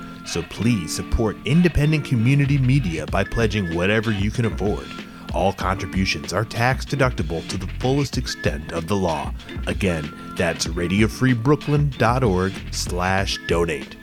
[0.31, 4.87] So please support independent community media by pledging whatever you can afford.
[5.33, 9.33] All contributions are tax deductible to the fullest extent of the law.
[9.67, 13.97] Again, that's radiofreebrooklyn.org slash donate.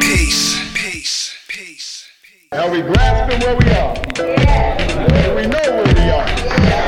[0.00, 0.58] Peace.
[0.74, 1.36] Peace.
[1.46, 2.08] Peace.
[2.50, 3.94] Are we grasping where we are?
[4.16, 5.34] Yeah.
[5.36, 6.26] We know where we are.
[6.26, 6.87] Turn,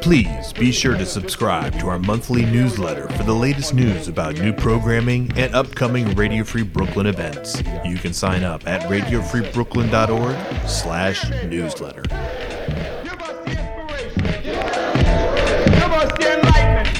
[0.00, 4.52] Please be sure to subscribe to our monthly newsletter for the latest news about new
[4.52, 7.62] programming and upcoming Radio Free Brooklyn events.
[7.84, 12.02] You can sign up at radiofreebrooklyn.org slash newsletter.
[12.02, 12.12] Give
[15.92, 16.94] us the enlightenment.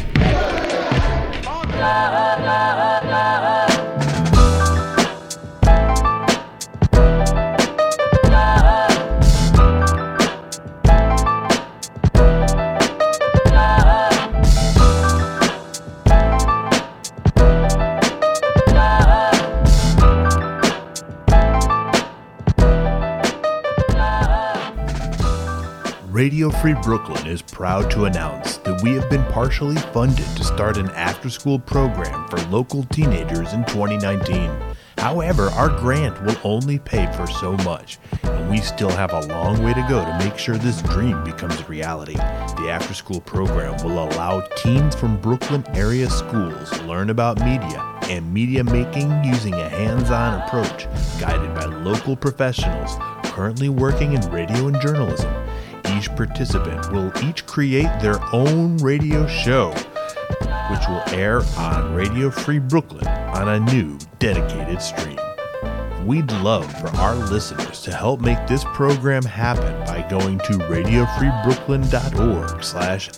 [26.65, 30.89] Free Brooklyn is proud to announce that we have been partially funded to start an
[30.93, 34.51] after school program for local teenagers in 2019.
[34.97, 39.63] However, our grant will only pay for so much, and we still have a long
[39.63, 42.15] way to go to make sure this dream becomes reality.
[42.15, 48.01] The after school program will allow teens from Brooklyn area schools to learn about media
[48.05, 50.87] and media making using a hands on approach
[51.21, 55.44] guided by local professionals currently working in radio and journalism.
[55.97, 62.59] Each participant will each create their own radio show, which will air on Radio Free
[62.59, 65.19] Brooklyn on a new dedicated stream.
[66.05, 72.63] We'd love for our listeners to help make this program happen by going to radiofreebrooklyn.org
[72.63, 73.11] slash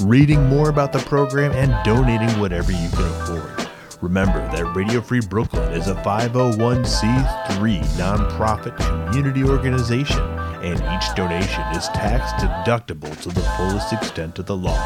[0.00, 3.68] reading more about the program, and donating whatever you can afford.
[4.00, 11.88] Remember that Radio Free Brooklyn is a 501c3 nonprofit community organization, and each donation is
[11.88, 14.78] tax deductible to the fullest extent of the law.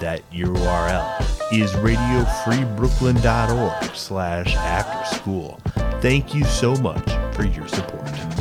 [0.00, 1.20] That URL
[1.52, 5.60] is radiofreebrooklyn.org slash after school.
[6.00, 7.04] Thank you so much
[7.34, 8.37] for your support.